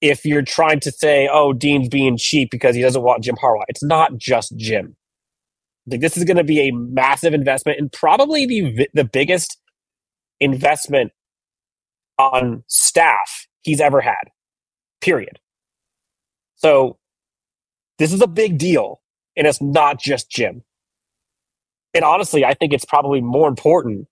if 0.00 0.24
you're 0.24 0.42
trying 0.42 0.80
to 0.80 0.90
say, 0.90 1.28
oh, 1.30 1.52
Dean's 1.52 1.88
being 1.88 2.16
cheap 2.16 2.50
because 2.50 2.74
he 2.74 2.82
doesn't 2.82 3.02
want 3.02 3.22
Jim 3.22 3.36
Harbaugh. 3.36 3.64
It's 3.68 3.82
not 3.82 4.16
just 4.16 4.56
Jim. 4.56 4.96
Like 5.86 6.00
this 6.00 6.16
is 6.16 6.24
going 6.24 6.36
to 6.36 6.44
be 6.44 6.60
a 6.60 6.72
massive 6.72 7.34
investment 7.34 7.78
and 7.78 7.90
probably 7.90 8.46
the 8.46 8.88
the 8.94 9.04
biggest 9.04 9.58
investment 10.38 11.12
on 12.18 12.64
staff 12.68 13.46
he's 13.62 13.80
ever 13.80 14.00
had. 14.00 14.30
Period. 15.00 15.38
So 16.60 16.98
this 17.98 18.12
is 18.12 18.20
a 18.20 18.26
big 18.26 18.58
deal 18.58 19.00
and 19.36 19.46
it's 19.46 19.62
not 19.62 19.98
just 19.98 20.30
Jim. 20.30 20.62
And 21.94 22.04
honestly, 22.04 22.44
I 22.44 22.54
think 22.54 22.72
it's 22.72 22.84
probably 22.84 23.20
more 23.20 23.48
important 23.48 24.06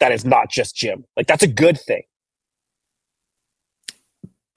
that 0.00 0.10
it's 0.10 0.24
not 0.24 0.50
just 0.50 0.74
Jim. 0.74 1.04
Like 1.16 1.28
that's 1.28 1.44
a 1.44 1.48
good 1.48 1.78
thing. 1.80 2.02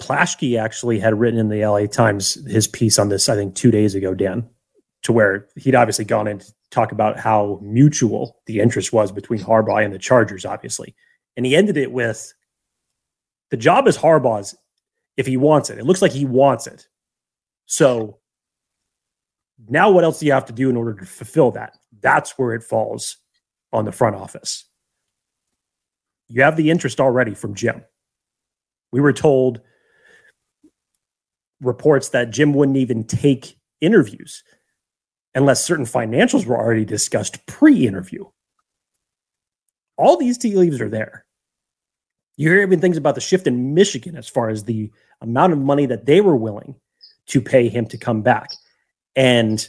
Plaschke 0.01 0.59
actually 0.59 0.99
had 0.99 1.17
written 1.19 1.39
in 1.39 1.49
the 1.49 1.65
LA 1.65 1.85
Times 1.85 2.33
his 2.47 2.67
piece 2.67 2.97
on 2.99 3.09
this, 3.09 3.29
I 3.29 3.35
think, 3.35 3.55
two 3.55 3.71
days 3.71 3.95
ago, 3.95 4.13
Dan, 4.13 4.49
to 5.03 5.13
where 5.13 5.47
he'd 5.55 5.75
obviously 5.75 6.03
gone 6.03 6.27
in 6.27 6.39
to 6.39 6.53
talk 6.71 6.91
about 6.91 7.17
how 7.17 7.59
mutual 7.61 8.41
the 8.47 8.59
interest 8.59 8.91
was 8.91 9.11
between 9.11 9.39
Harbaugh 9.39 9.85
and 9.85 9.93
the 9.93 9.99
Chargers, 9.99 10.45
obviously. 10.45 10.95
And 11.37 11.45
he 11.45 11.55
ended 11.55 11.77
it 11.77 11.91
with 11.91 12.33
the 13.51 13.57
job 13.57 13.87
is 13.87 13.97
Harbaugh's 13.97 14.55
if 15.15 15.27
he 15.27 15.37
wants 15.37 15.69
it. 15.69 15.77
It 15.77 15.85
looks 15.85 16.01
like 16.01 16.11
he 16.11 16.25
wants 16.25 16.67
it. 16.67 16.87
So 17.65 18.19
now 19.67 19.91
what 19.91 20.03
else 20.03 20.19
do 20.19 20.25
you 20.25 20.31
have 20.33 20.45
to 20.45 20.53
do 20.53 20.69
in 20.69 20.77
order 20.77 20.93
to 20.93 21.05
fulfill 21.05 21.51
that? 21.51 21.77
That's 22.01 22.37
where 22.37 22.53
it 22.53 22.63
falls 22.63 23.17
on 23.73 23.85
the 23.85 23.91
front 23.91 24.15
office. 24.15 24.65
You 26.27 26.43
have 26.43 26.55
the 26.55 26.71
interest 26.71 26.99
already 26.99 27.35
from 27.35 27.55
Jim. 27.55 27.83
We 28.91 28.99
were 29.01 29.13
told 29.13 29.61
reports 31.61 32.09
that 32.09 32.31
Jim 32.31 32.53
wouldn't 32.53 32.77
even 32.77 33.05
take 33.05 33.57
interviews 33.81 34.43
unless 35.33 35.63
certain 35.63 35.85
financials 35.85 36.45
were 36.45 36.57
already 36.57 36.85
discussed 36.85 37.45
pre 37.45 37.87
interview. 37.87 38.25
All 39.97 40.17
these 40.17 40.37
tea 40.37 40.55
leaves 40.55 40.81
are 40.81 40.89
there. 40.89 41.25
You 42.37 42.49
hear 42.49 42.61
even 42.61 42.81
things 42.81 42.97
about 42.97 43.15
the 43.15 43.21
shift 43.21 43.47
in 43.47 43.73
Michigan 43.73 44.17
as 44.17 44.27
far 44.27 44.49
as 44.49 44.63
the 44.63 44.91
amount 45.21 45.53
of 45.53 45.59
money 45.59 45.85
that 45.85 46.05
they 46.05 46.19
were 46.19 46.35
willing 46.35 46.75
to 47.27 47.41
pay 47.41 47.69
him 47.69 47.85
to 47.87 47.97
come 47.97 48.21
back. 48.21 48.51
And 49.15 49.65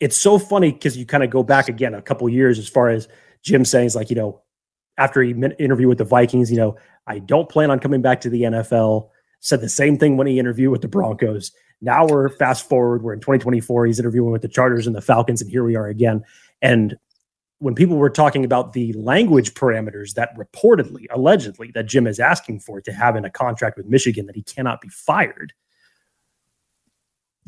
it's 0.00 0.16
so 0.16 0.38
funny 0.38 0.72
because 0.72 0.96
you 0.96 1.06
kind 1.06 1.22
of 1.22 1.30
go 1.30 1.42
back 1.42 1.68
again 1.68 1.94
a 1.94 2.02
couple 2.02 2.28
years 2.28 2.58
as 2.58 2.68
far 2.68 2.88
as 2.88 3.08
Jim 3.42 3.64
saying, 3.64 3.86
is 3.86 3.96
like, 3.96 4.10
you 4.10 4.16
know, 4.16 4.40
after 4.98 5.22
he 5.22 5.30
interviewed 5.30 5.88
with 5.88 5.98
the 5.98 6.04
Vikings, 6.04 6.50
you 6.50 6.56
know, 6.56 6.76
I 7.06 7.18
don't 7.18 7.48
plan 7.48 7.70
on 7.70 7.80
coming 7.80 8.02
back 8.02 8.20
to 8.22 8.30
the 8.30 8.42
NFL. 8.42 9.08
Said 9.40 9.62
the 9.62 9.68
same 9.68 9.96
thing 9.96 10.16
when 10.16 10.26
he 10.26 10.38
interviewed 10.38 10.70
with 10.70 10.82
the 10.82 10.88
Broncos. 10.88 11.52
Now 11.80 12.06
we're 12.06 12.28
fast 12.28 12.68
forward, 12.68 13.02
we're 13.02 13.14
in 13.14 13.20
2024. 13.20 13.86
He's 13.86 13.98
interviewing 13.98 14.32
with 14.32 14.42
the 14.42 14.48
Chargers 14.48 14.86
and 14.86 14.94
the 14.94 15.00
Falcons, 15.00 15.40
and 15.40 15.50
here 15.50 15.64
we 15.64 15.76
are 15.76 15.86
again. 15.86 16.22
And 16.60 16.96
when 17.58 17.74
people 17.74 17.96
were 17.96 18.10
talking 18.10 18.44
about 18.44 18.74
the 18.74 18.92
language 18.94 19.54
parameters 19.54 20.14
that 20.14 20.36
reportedly, 20.36 21.06
allegedly, 21.10 21.70
that 21.74 21.86
Jim 21.86 22.06
is 22.06 22.20
asking 22.20 22.60
for 22.60 22.80
to 22.82 22.92
have 22.92 23.16
in 23.16 23.24
a 23.24 23.30
contract 23.30 23.78
with 23.78 23.86
Michigan, 23.86 24.26
that 24.26 24.36
he 24.36 24.42
cannot 24.42 24.80
be 24.80 24.88
fired. 24.88 25.54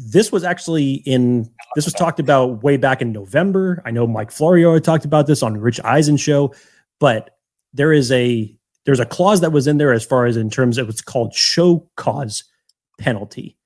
This 0.05 0.33
was 0.33 0.45
actually 0.45 0.95
in 1.07 1.49
this 1.75 1.85
was 1.85 1.95
talked 1.95 2.19
about 2.19 2.63
way 2.63 2.77
back 2.77 3.01
in 3.01 3.13
November. 3.13 3.83
I 3.85 3.91
know 3.91 4.07
Mike 4.07 4.31
Florio 4.31 4.79
talked 4.79 5.05
about 5.05 5.27
this 5.27 5.43
on 5.43 5.59
Rich 5.59 5.81
Eisen 5.85 6.17
show, 6.17 6.55
but 6.99 7.39
there 7.73 7.93
is 7.93 8.11
a 8.11 8.55
there's 8.85 9.01
a 9.01 9.07
clause 9.07 9.41
that 9.41 9.53
was 9.53 9.67
in 9.67 9.79
there 9.79 9.93
as 9.93 10.05
far 10.05 10.27
as 10.27 10.37
in 10.37 10.51
terms 10.51 10.79
of 10.79 10.87
what's 10.87 11.01
called 11.01 11.35
show 11.35 11.89
cause 11.97 12.45
penalty 12.99 13.57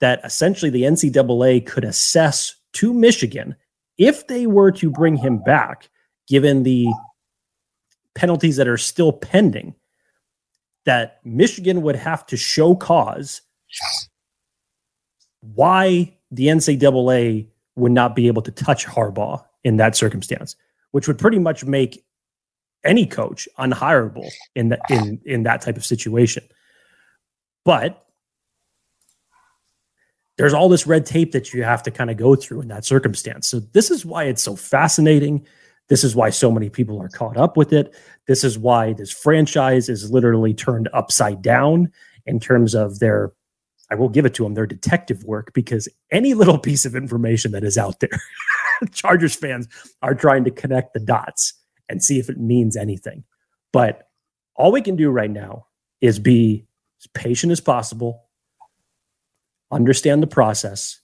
that 0.00 0.20
essentially 0.24 0.70
the 0.70 0.82
NCAA 0.82 1.66
could 1.66 1.84
assess 1.84 2.54
to 2.74 2.92
Michigan 2.92 3.56
if 3.98 4.26
they 4.26 4.46
were 4.46 4.72
to 4.72 4.90
bring 4.90 5.16
him 5.16 5.38
back, 5.38 5.88
given 6.28 6.62
the 6.62 6.86
penalties 8.14 8.56
that 8.56 8.68
are 8.68 8.78
still 8.78 9.12
pending, 9.12 9.74
that 10.84 11.20
Michigan 11.24 11.82
would 11.82 11.96
have 11.96 12.26
to 12.26 12.36
show 12.36 12.74
cause 12.74 13.42
why 15.54 16.16
the 16.30 16.46
NCAA 16.46 17.46
would 17.76 17.92
not 17.92 18.16
be 18.16 18.26
able 18.26 18.42
to 18.42 18.50
touch 18.50 18.86
Harbaugh 18.86 19.44
in 19.62 19.76
that 19.76 19.96
circumstance, 19.96 20.56
which 20.92 21.08
would 21.08 21.18
pretty 21.18 21.38
much 21.38 21.64
make 21.64 22.04
any 22.84 23.06
coach 23.06 23.48
unhireable 23.58 24.30
in 24.54 24.68
that 24.68 24.80
in 24.90 25.20
in 25.24 25.42
that 25.44 25.60
type 25.60 25.76
of 25.76 25.84
situation. 25.84 26.44
But 27.64 28.04
there's 30.36 30.54
all 30.54 30.68
this 30.68 30.86
red 30.86 31.06
tape 31.06 31.32
that 31.32 31.54
you 31.54 31.62
have 31.62 31.82
to 31.84 31.90
kind 31.90 32.10
of 32.10 32.16
go 32.16 32.34
through 32.34 32.60
in 32.60 32.68
that 32.68 32.84
circumstance. 32.84 33.48
So 33.48 33.60
this 33.60 33.90
is 33.90 34.04
why 34.04 34.24
it's 34.24 34.42
so 34.42 34.56
fascinating. 34.56 35.46
This 35.88 36.02
is 36.02 36.16
why 36.16 36.30
so 36.30 36.50
many 36.50 36.68
people 36.68 37.00
are 37.00 37.08
caught 37.08 37.36
up 37.36 37.56
with 37.56 37.72
it. 37.72 37.94
This 38.26 38.42
is 38.42 38.58
why 38.58 38.94
this 38.94 39.12
franchise 39.12 39.88
is 39.88 40.10
literally 40.10 40.52
turned 40.52 40.88
upside 40.92 41.40
down 41.40 41.92
in 42.26 42.40
terms 42.40 42.74
of 42.74 42.98
their 42.98 43.32
I 43.94 43.96
will 43.96 44.08
give 44.08 44.26
it 44.26 44.34
to 44.34 44.42
them 44.42 44.54
their 44.54 44.66
detective 44.66 45.22
work 45.22 45.52
because 45.54 45.88
any 46.10 46.34
little 46.34 46.58
piece 46.58 46.84
of 46.84 46.96
information 46.96 47.52
that 47.52 47.62
is 47.62 47.78
out 47.78 48.00
there 48.00 48.20
Chargers 48.92 49.36
fans 49.36 49.68
are 50.02 50.16
trying 50.16 50.42
to 50.42 50.50
connect 50.50 50.94
the 50.94 50.98
dots 50.98 51.54
and 51.88 52.02
see 52.02 52.18
if 52.18 52.28
it 52.28 52.36
means 52.36 52.76
anything. 52.76 53.22
But 53.72 54.08
all 54.56 54.72
we 54.72 54.82
can 54.82 54.96
do 54.96 55.10
right 55.10 55.30
now 55.30 55.66
is 56.00 56.18
be 56.18 56.66
as 57.00 57.06
patient 57.14 57.52
as 57.52 57.60
possible, 57.60 58.24
understand 59.70 60.24
the 60.24 60.26
process. 60.26 60.98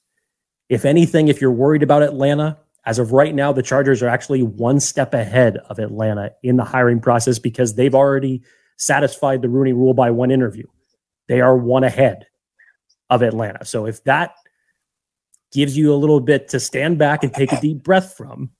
If 0.69 0.85
anything, 0.85 1.29
if 1.29 1.41
you're 1.41 1.53
worried 1.53 1.85
about 1.85 2.03
Atlanta, 2.03 2.59
as 2.85 2.99
of 2.99 3.13
right 3.13 3.33
now, 3.33 3.53
the 3.53 3.63
Chargers 3.63 4.03
are 4.03 4.09
actually 4.09 4.43
one 4.43 4.81
step 4.81 5.15
ahead 5.15 5.59
of 5.69 5.79
Atlanta 5.79 6.33
in 6.43 6.57
the 6.57 6.65
hiring 6.65 6.99
process 6.99 7.39
because 7.39 7.77
they've 7.77 7.95
already 7.95 8.43
satisfied 8.79 9.43
the 9.43 9.49
Rooney 9.49 9.75
rule 9.75 9.95
by 9.95 10.11
one 10.11 10.33
interview. 10.33 10.67
They 11.29 11.41
are 11.41 11.57
one 11.57 11.85
ahead 11.85 12.27
of 13.11 13.23
Atlanta. 13.23 13.65
So 13.65 13.87
if 13.87 14.03
that 14.05 14.35
gives 15.53 15.77
you 15.77 15.93
a 15.93 15.97
little 15.97 16.21
bit 16.21 16.49
to 16.49 16.61
stand 16.61 16.99
back 16.99 17.23
and 17.25 17.35
take 17.35 17.53
a 17.53 17.61
deep 17.61 17.83
breath 17.83 18.17
from, 18.17 18.51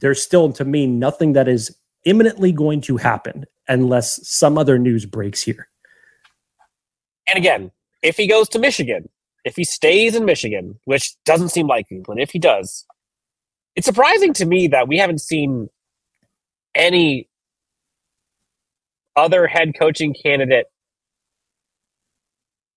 there's 0.00 0.22
still, 0.22 0.52
to 0.52 0.64
me, 0.64 0.86
nothing 0.86 1.34
that 1.34 1.48
is 1.48 1.76
imminently 2.04 2.50
going 2.50 2.80
to 2.82 2.96
happen 2.96 3.46
unless 3.68 4.28
some 4.28 4.58
other 4.58 4.78
news 4.78 5.06
breaks 5.06 5.40
here. 5.40 5.68
And 7.28 7.38
again, 7.38 7.70
if 8.02 8.16
he 8.16 8.26
goes 8.26 8.48
to 8.50 8.58
Michigan, 8.58 9.08
if 9.44 9.54
he 9.54 9.64
stays 9.64 10.16
in 10.16 10.24
Michigan, 10.24 10.78
which 10.84 11.14
doesn't 11.24 11.50
seem 11.50 11.68
likely, 11.68 12.02
but 12.04 12.18
if 12.18 12.30
he 12.30 12.40
does, 12.40 12.84
it's 13.76 13.86
surprising 13.86 14.32
to 14.34 14.44
me 14.44 14.66
that 14.68 14.88
we 14.88 14.98
haven't 14.98 15.20
seen 15.20 15.70
any 16.74 17.28
other 19.14 19.46
head 19.46 19.72
coaching 19.78 20.14
candidate 20.20 20.66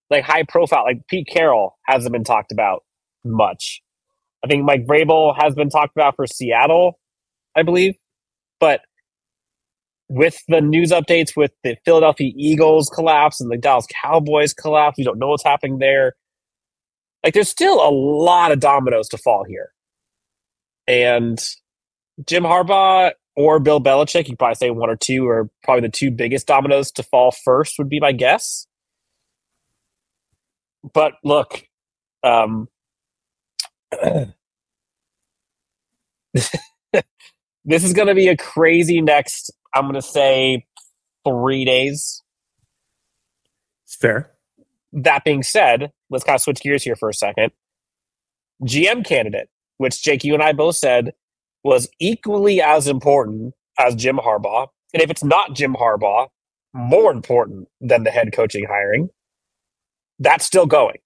like 0.09 0.23
high 0.23 0.43
profile, 0.43 0.83
like 0.83 1.07
Pete 1.07 1.27
Carroll 1.27 1.77
hasn't 1.85 2.13
been 2.13 2.23
talked 2.23 2.51
about 2.51 2.83
much. 3.23 3.81
I 4.43 4.47
think 4.47 4.63
Mike 4.63 4.85
Vrabel 4.85 5.35
has 5.41 5.55
been 5.55 5.69
talked 5.69 5.95
about 5.95 6.15
for 6.15 6.27
Seattle. 6.27 6.99
I 7.55 7.63
believe. 7.63 7.95
But 8.59 8.81
with 10.07 10.37
the 10.47 10.61
news 10.61 10.91
updates 10.91 11.35
with 11.35 11.51
the 11.63 11.77
Philadelphia 11.83 12.31
Eagles 12.35 12.89
collapse 12.89 13.41
and 13.41 13.51
the 13.51 13.57
Dallas 13.57 13.87
Cowboys 14.03 14.53
collapse, 14.53 14.97
we 14.97 15.03
don't 15.03 15.17
know 15.17 15.29
what's 15.29 15.43
happening 15.43 15.79
there. 15.79 16.13
Like 17.23 17.33
there's 17.33 17.49
still 17.49 17.75
a 17.75 17.89
lot 17.89 18.51
of 18.51 18.59
dominoes 18.59 19.07
to 19.09 19.17
fall 19.17 19.45
here. 19.47 19.69
And 20.87 21.39
Jim 22.27 22.43
Harbaugh 22.43 23.13
or 23.35 23.59
Bill 23.59 23.81
Belichick—you'd 23.81 24.37
probably 24.37 24.55
say 24.55 24.69
one 24.69 24.89
or 24.89 24.95
two 24.95 25.27
are 25.27 25.49
probably 25.63 25.81
the 25.81 25.89
two 25.89 26.11
biggest 26.11 26.45
dominoes 26.45 26.91
to 26.91 27.03
fall 27.03 27.31
first, 27.31 27.75
would 27.77 27.89
be 27.89 27.99
my 27.99 28.11
guess. 28.11 28.67
But 30.93 31.13
look, 31.23 31.67
um, 32.23 32.67
this 36.33 37.83
is 37.83 37.93
going 37.93 38.07
to 38.07 38.15
be 38.15 38.27
a 38.27 38.37
crazy 38.37 39.01
next, 39.01 39.51
I'm 39.73 39.83
going 39.83 39.95
to 39.95 40.01
say, 40.01 40.65
three 41.27 41.65
days. 41.65 42.21
It's 43.85 43.95
fair. 43.95 44.31
That 44.93 45.23
being 45.23 45.43
said, 45.43 45.91
let's 46.09 46.23
kind 46.23 46.35
of 46.35 46.41
switch 46.41 46.61
gears 46.61 46.83
here 46.83 46.95
for 46.95 47.09
a 47.09 47.13
second. 47.13 47.51
GM 48.63 49.05
candidate, 49.05 49.49
which 49.77 50.03
Jake, 50.03 50.23
you 50.23 50.33
and 50.33 50.43
I 50.43 50.53
both 50.53 50.77
said 50.77 51.13
was 51.63 51.89
equally 51.99 52.61
as 52.61 52.87
important 52.87 53.53
as 53.79 53.95
Jim 53.95 54.17
Harbaugh. 54.17 54.67
And 54.93 55.03
if 55.03 55.09
it's 55.09 55.23
not 55.23 55.53
Jim 55.55 55.73
Harbaugh, 55.75 56.27
more 56.73 57.11
important 57.11 57.67
than 57.81 58.03
the 58.03 58.11
head 58.11 58.33
coaching 58.33 58.65
hiring. 58.69 59.09
That's 60.19 60.45
still 60.45 60.65
going. 60.65 60.97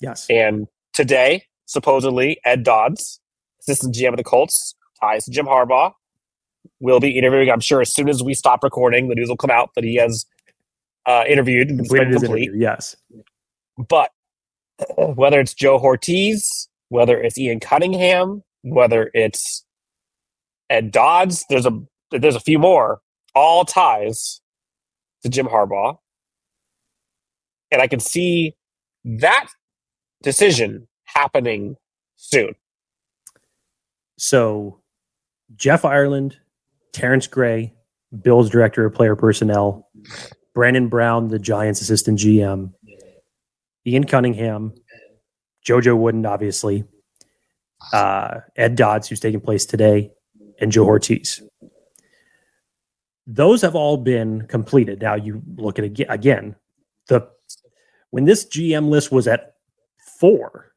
Yes. 0.00 0.26
And 0.28 0.66
today, 0.92 1.44
supposedly, 1.66 2.38
Ed 2.44 2.62
Dodds, 2.62 3.20
assistant 3.60 3.94
GM 3.94 4.10
of 4.10 4.16
the 4.16 4.24
Colts, 4.24 4.74
ties 5.00 5.24
to 5.24 5.30
Jim 5.30 5.46
Harbaugh, 5.46 5.92
will 6.80 7.00
be 7.00 7.16
interviewing. 7.16 7.50
I'm 7.50 7.60
sure 7.60 7.80
as 7.80 7.92
soon 7.92 8.08
as 8.08 8.22
we 8.22 8.34
stop 8.34 8.62
recording, 8.62 9.08
the 9.08 9.14
news 9.14 9.28
will 9.28 9.36
come 9.36 9.50
out 9.50 9.70
that 9.74 9.84
he 9.84 9.96
has 9.96 10.26
uh, 11.06 11.24
interviewed 11.28 11.70
his 11.70 11.78
complete. 11.88 12.02
interview, 12.02 12.52
Yes. 12.56 12.96
But 13.88 14.10
whether 14.96 15.40
it's 15.40 15.54
Joe 15.54 15.78
Hortiz, 15.78 16.68
whether 16.88 17.20
it's 17.20 17.38
Ian 17.38 17.60
Cunningham, 17.60 18.42
whether 18.62 19.10
it's 19.14 19.64
Ed 20.70 20.90
Dodds, 20.90 21.44
there's 21.48 21.66
a 21.66 21.80
there's 22.10 22.36
a 22.36 22.40
few 22.40 22.58
more, 22.58 23.00
all 23.34 23.64
ties 23.64 24.40
to 25.22 25.28
Jim 25.28 25.46
Harbaugh. 25.46 25.98
And 27.70 27.82
I 27.82 27.86
can 27.86 28.00
see 28.00 28.54
that 29.04 29.48
decision 30.22 30.88
happening 31.04 31.76
soon. 32.16 32.54
So 34.16 34.80
Jeff 35.56 35.84
Ireland, 35.84 36.36
Terrance 36.92 37.26
Gray, 37.26 37.74
Bill's 38.22 38.50
director 38.50 38.86
of 38.86 38.94
player 38.94 39.16
personnel, 39.16 39.88
Brandon 40.54 40.88
Brown, 40.88 41.28
the 41.28 41.38
Giants 41.38 41.80
assistant 41.80 42.18
GM, 42.18 42.72
Ian 43.86 44.04
Cunningham, 44.04 44.74
JoJo 45.66 45.96
Wooden, 45.96 46.26
obviously, 46.26 46.84
uh, 47.92 48.40
Ed 48.56 48.74
Dodds, 48.74 49.08
who's 49.08 49.20
taking 49.20 49.40
place 49.40 49.66
today, 49.66 50.10
and 50.60 50.72
Joe 50.72 50.84
Hortiz. 50.84 51.42
Those 53.26 53.62
have 53.62 53.74
all 53.74 53.98
been 53.98 54.46
completed. 54.46 55.02
Now 55.02 55.14
you 55.14 55.42
look 55.56 55.78
at 55.78 55.84
again. 56.08 56.56
The 57.08 57.28
when 58.10 58.24
this 58.24 58.44
GM 58.44 58.88
list 58.88 59.12
was 59.12 59.28
at 59.28 59.54
four 60.18 60.72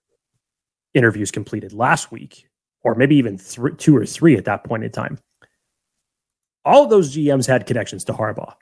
interviews 0.93 1.31
completed 1.31 1.73
last 1.73 2.11
week, 2.11 2.47
or 2.83 2.95
maybe 2.95 3.15
even 3.15 3.39
two 3.77 3.95
or 3.95 4.05
three 4.05 4.35
at 4.35 4.45
that 4.45 4.63
point 4.63 4.83
in 4.83 4.91
time. 4.91 5.17
All 6.65 6.83
of 6.83 6.89
those 6.89 7.15
GMs 7.15 7.47
had 7.47 7.65
connections 7.65 8.03
to 8.05 8.13
Harbaugh. 8.13 8.53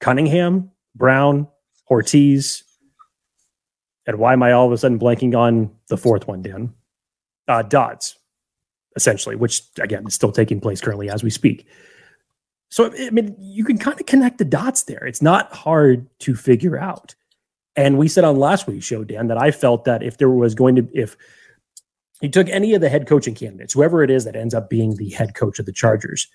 Cunningham, 0.00 0.70
Brown, 0.94 1.48
Hortiz, 1.84 2.62
and 4.06 4.18
why 4.18 4.32
am 4.32 4.42
I 4.42 4.52
all 4.52 4.66
of 4.66 4.72
a 4.72 4.78
sudden 4.78 4.98
blanking 4.98 5.36
on 5.36 5.70
the 5.88 5.96
fourth 5.96 6.28
one, 6.28 6.42
Dan? 6.42 6.72
Uh, 7.48 7.62
Dodds, 7.62 8.16
essentially, 8.94 9.36
which 9.36 9.62
again 9.80 10.06
is 10.06 10.14
still 10.14 10.32
taking 10.32 10.60
place 10.60 10.80
currently 10.80 11.10
as 11.10 11.22
we 11.22 11.30
speak. 11.30 11.66
So, 12.70 12.92
I 12.98 13.10
mean, 13.10 13.36
you 13.38 13.64
can 13.64 13.78
kind 13.78 13.98
of 13.98 14.06
connect 14.06 14.38
the 14.38 14.44
dots 14.44 14.84
there. 14.84 15.04
It's 15.06 15.22
not 15.22 15.52
hard 15.52 16.08
to 16.20 16.34
figure 16.34 16.76
out. 16.78 17.14
And 17.76 17.98
we 17.98 18.08
said 18.08 18.24
on 18.24 18.36
last 18.36 18.66
week's 18.66 18.86
show, 18.86 19.04
Dan, 19.04 19.28
that 19.28 19.38
I 19.38 19.50
felt 19.50 19.84
that 19.84 20.02
if 20.02 20.18
there 20.18 20.30
was 20.30 20.54
going 20.54 20.76
to, 20.76 20.88
if 20.94 21.16
you 22.22 22.30
took 22.30 22.48
any 22.48 22.74
of 22.74 22.80
the 22.80 22.88
head 22.88 23.06
coaching 23.06 23.34
candidates, 23.34 23.74
whoever 23.74 24.02
it 24.02 24.10
is 24.10 24.24
that 24.24 24.36
ends 24.36 24.54
up 24.54 24.70
being 24.70 24.96
the 24.96 25.10
head 25.10 25.34
coach 25.34 25.58
of 25.58 25.66
the 25.66 25.72
Chargers, 25.72 26.26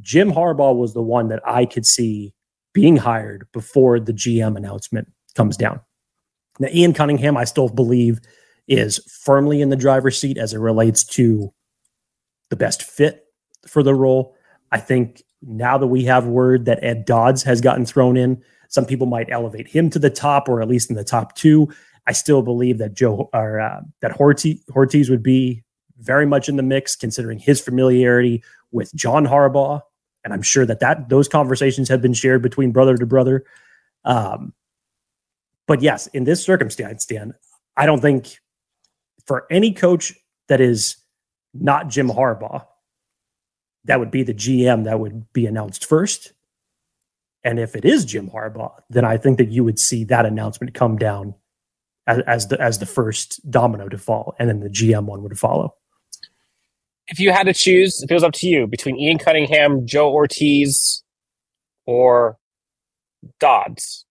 Jim 0.00 0.30
Harbaugh 0.30 0.76
was 0.76 0.94
the 0.94 1.02
one 1.02 1.28
that 1.28 1.42
I 1.46 1.66
could 1.66 1.86
see 1.86 2.32
being 2.72 2.96
hired 2.96 3.46
before 3.52 3.98
the 3.98 4.12
GM 4.12 4.56
announcement 4.56 5.10
comes 5.34 5.56
down. 5.56 5.80
Now, 6.58 6.68
Ian 6.72 6.92
Cunningham, 6.92 7.36
I 7.36 7.44
still 7.44 7.68
believe, 7.68 8.20
is 8.68 8.98
firmly 9.22 9.60
in 9.60 9.70
the 9.70 9.76
driver's 9.76 10.18
seat 10.18 10.38
as 10.38 10.54
it 10.54 10.58
relates 10.58 11.04
to 11.04 11.52
the 12.50 12.56
best 12.56 12.82
fit 12.82 13.26
for 13.66 13.82
the 13.82 13.94
role. 13.94 14.36
I 14.70 14.78
think 14.78 15.22
now 15.42 15.78
that 15.78 15.86
we 15.86 16.04
have 16.04 16.26
word 16.26 16.64
that 16.66 16.82
Ed 16.82 17.04
Dodds 17.04 17.42
has 17.42 17.60
gotten 17.60 17.84
thrown 17.84 18.16
in, 18.16 18.42
some 18.68 18.84
people 18.84 19.06
might 19.06 19.30
elevate 19.30 19.68
him 19.68 19.90
to 19.90 19.98
the 19.98 20.10
top 20.10 20.48
or 20.48 20.60
at 20.60 20.68
least 20.68 20.90
in 20.90 20.96
the 20.96 21.04
top 21.04 21.34
two. 21.34 21.68
I 22.06 22.12
still 22.12 22.42
believe 22.42 22.78
that 22.78 22.94
Joe 22.94 23.30
or 23.32 23.60
uh, 23.60 23.80
that 24.00 24.12
Horty, 24.12 25.08
would 25.08 25.22
be 25.22 25.62
very 25.98 26.26
much 26.26 26.48
in 26.48 26.56
the 26.56 26.62
mix, 26.62 26.96
considering 26.96 27.38
his 27.38 27.60
familiarity 27.60 28.42
with 28.72 28.94
John 28.94 29.26
Harbaugh, 29.26 29.80
and 30.24 30.32
I'm 30.32 30.42
sure 30.42 30.66
that 30.66 30.80
that 30.80 31.08
those 31.08 31.28
conversations 31.28 31.88
have 31.88 32.02
been 32.02 32.14
shared 32.14 32.42
between 32.42 32.72
brother 32.72 32.96
to 32.96 33.06
brother. 33.06 33.44
Um, 34.04 34.52
but 35.66 35.80
yes, 35.80 36.06
in 36.08 36.24
this 36.24 36.44
circumstance, 36.44 37.06
Dan, 37.06 37.34
I 37.76 37.86
don't 37.86 38.00
think 38.00 38.38
for 39.26 39.46
any 39.50 39.72
coach 39.72 40.12
that 40.48 40.60
is 40.60 40.96
not 41.54 41.88
Jim 41.88 42.08
Harbaugh, 42.08 42.66
that 43.84 43.98
would 43.98 44.10
be 44.10 44.22
the 44.22 44.34
GM 44.34 44.84
that 44.84 45.00
would 45.00 45.32
be 45.32 45.46
announced 45.46 45.86
first. 45.86 46.32
And 47.44 47.58
if 47.58 47.76
it 47.76 47.84
is 47.84 48.04
Jim 48.04 48.30
Harbaugh, 48.30 48.72
then 48.88 49.04
I 49.04 49.18
think 49.18 49.38
that 49.38 49.50
you 49.50 49.64
would 49.64 49.78
see 49.78 50.04
that 50.04 50.24
announcement 50.24 50.74
come 50.74 50.96
down 50.96 51.34
as, 52.06 52.20
as 52.26 52.48
the 52.48 52.60
as 52.60 52.78
the 52.78 52.86
first 52.86 53.40
domino 53.50 53.88
to 53.88 53.98
fall, 53.98 54.34
and 54.38 54.48
then 54.48 54.60
the 54.60 54.68
GM 54.68 55.04
one 55.04 55.22
would 55.22 55.38
follow. 55.38 55.74
If 57.06 57.20
you 57.20 57.32
had 57.32 57.44
to 57.44 57.54
choose, 57.54 58.02
if 58.02 58.10
it 58.10 58.14
was 58.14 58.24
up 58.24 58.32
to 58.34 58.46
you 58.46 58.66
between 58.66 58.98
Ian 58.98 59.18
Cunningham, 59.18 59.86
Joe 59.86 60.10
Hortiz, 60.10 61.02
or 61.86 62.38
Dodds, 63.38 64.06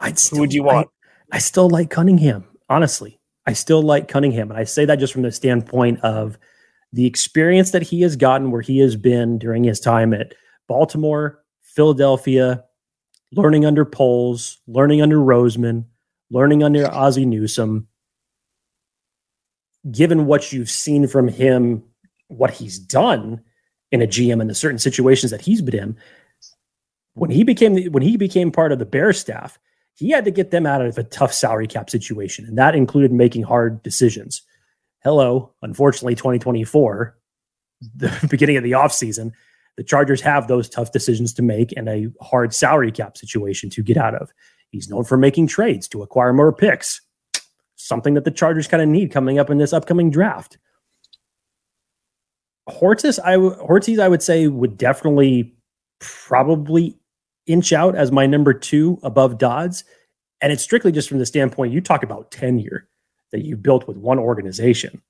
I'd 0.00 0.18
who 0.18 0.40
would 0.40 0.52
you 0.52 0.64
want? 0.64 0.88
I, 1.32 1.36
I 1.36 1.38
still 1.38 1.70
like 1.70 1.90
Cunningham, 1.90 2.44
honestly. 2.68 3.20
I 3.46 3.54
still 3.54 3.82
like 3.82 4.08
Cunningham. 4.08 4.50
And 4.50 4.58
I 4.58 4.64
say 4.64 4.84
that 4.84 4.98
just 4.98 5.12
from 5.12 5.22
the 5.22 5.32
standpoint 5.32 6.00
of 6.00 6.38
the 6.92 7.06
experience 7.06 7.70
that 7.70 7.82
he 7.82 8.02
has 8.02 8.16
gotten 8.16 8.50
where 8.50 8.60
he 8.60 8.78
has 8.78 8.96
been 8.96 9.38
during 9.38 9.64
his 9.64 9.80
time 9.80 10.12
at 10.12 10.34
Baltimore, 10.68 11.42
Philadelphia, 11.60 12.64
learning 13.32 13.64
under 13.64 13.84
Poles, 13.84 14.58
learning 14.66 15.00
under 15.00 15.18
Roseman, 15.18 15.86
learning 16.30 16.62
under 16.62 16.90
Ozzie 16.90 17.24
Newsome. 17.24 17.88
Given 19.90 20.26
what 20.26 20.52
you've 20.52 20.70
seen 20.70 21.06
from 21.08 21.28
him, 21.28 21.82
what 22.28 22.50
he's 22.50 22.78
done 22.78 23.42
in 23.90 24.02
a 24.02 24.06
GM 24.06 24.40
and 24.40 24.48
the 24.48 24.54
certain 24.54 24.78
situations 24.78 25.30
that 25.32 25.40
he's 25.40 25.60
been 25.60 25.78
in, 25.78 25.96
when 27.14 27.30
he 27.30 27.42
became 27.42 27.74
the, 27.74 27.88
when 27.88 28.02
he 28.02 28.16
became 28.16 28.50
part 28.50 28.72
of 28.72 28.78
the 28.78 28.86
Bear 28.86 29.12
staff, 29.12 29.58
he 29.94 30.10
had 30.10 30.24
to 30.24 30.30
get 30.30 30.50
them 30.50 30.66
out 30.66 30.84
of 30.84 30.96
a 30.96 31.04
tough 31.04 31.32
salary 31.32 31.66
cap 31.66 31.90
situation, 31.90 32.46
and 32.46 32.56
that 32.56 32.74
included 32.74 33.12
making 33.12 33.42
hard 33.42 33.82
decisions. 33.82 34.42
Hello, 35.04 35.52
unfortunately, 35.62 36.14
2024, 36.14 37.18
the 37.96 38.26
beginning 38.30 38.56
of 38.56 38.62
the 38.62 38.72
offseason, 38.72 39.32
the 39.76 39.82
Chargers 39.82 40.20
have 40.20 40.46
those 40.46 40.68
tough 40.68 40.92
decisions 40.92 41.32
to 41.34 41.42
make 41.42 41.72
and 41.76 41.88
a 41.88 42.06
hard 42.20 42.54
salary 42.54 42.92
cap 42.92 43.16
situation 43.16 43.68
to 43.70 43.82
get 43.82 43.96
out 43.96 44.14
of. 44.14 44.30
He's 44.70 44.88
known 44.88 45.04
for 45.04 45.16
making 45.16 45.48
trades 45.48 45.88
to 45.88 46.02
acquire 46.02 46.32
more 46.32 46.52
picks, 46.52 47.00
something 47.74 48.14
that 48.14 48.24
the 48.24 48.30
Chargers 48.30 48.68
kind 48.68 48.82
of 48.82 48.88
need 48.88 49.10
coming 49.10 49.38
up 49.38 49.50
in 49.50 49.58
this 49.58 49.72
upcoming 49.72 50.10
draft. 50.10 50.58
Hortiz, 52.68 53.18
I 53.18 53.32
w- 53.32 53.56
Hortiz, 53.56 53.98
I 53.98 54.06
would 54.06 54.22
say 54.22 54.46
would 54.46 54.78
definitely 54.78 55.56
probably 55.98 56.96
inch 57.46 57.72
out 57.72 57.96
as 57.96 58.12
my 58.12 58.26
number 58.26 58.54
two 58.54 59.00
above 59.02 59.36
Dodds. 59.36 59.82
And 60.40 60.52
it's 60.52 60.62
strictly 60.62 60.92
just 60.92 61.08
from 61.08 61.18
the 61.18 61.26
standpoint 61.26 61.72
you 61.72 61.80
talk 61.80 62.04
about 62.04 62.30
tenure 62.30 62.88
that 63.32 63.44
you 63.44 63.56
built 63.56 63.88
with 63.88 63.96
one 63.96 64.18
organization. 64.18 65.02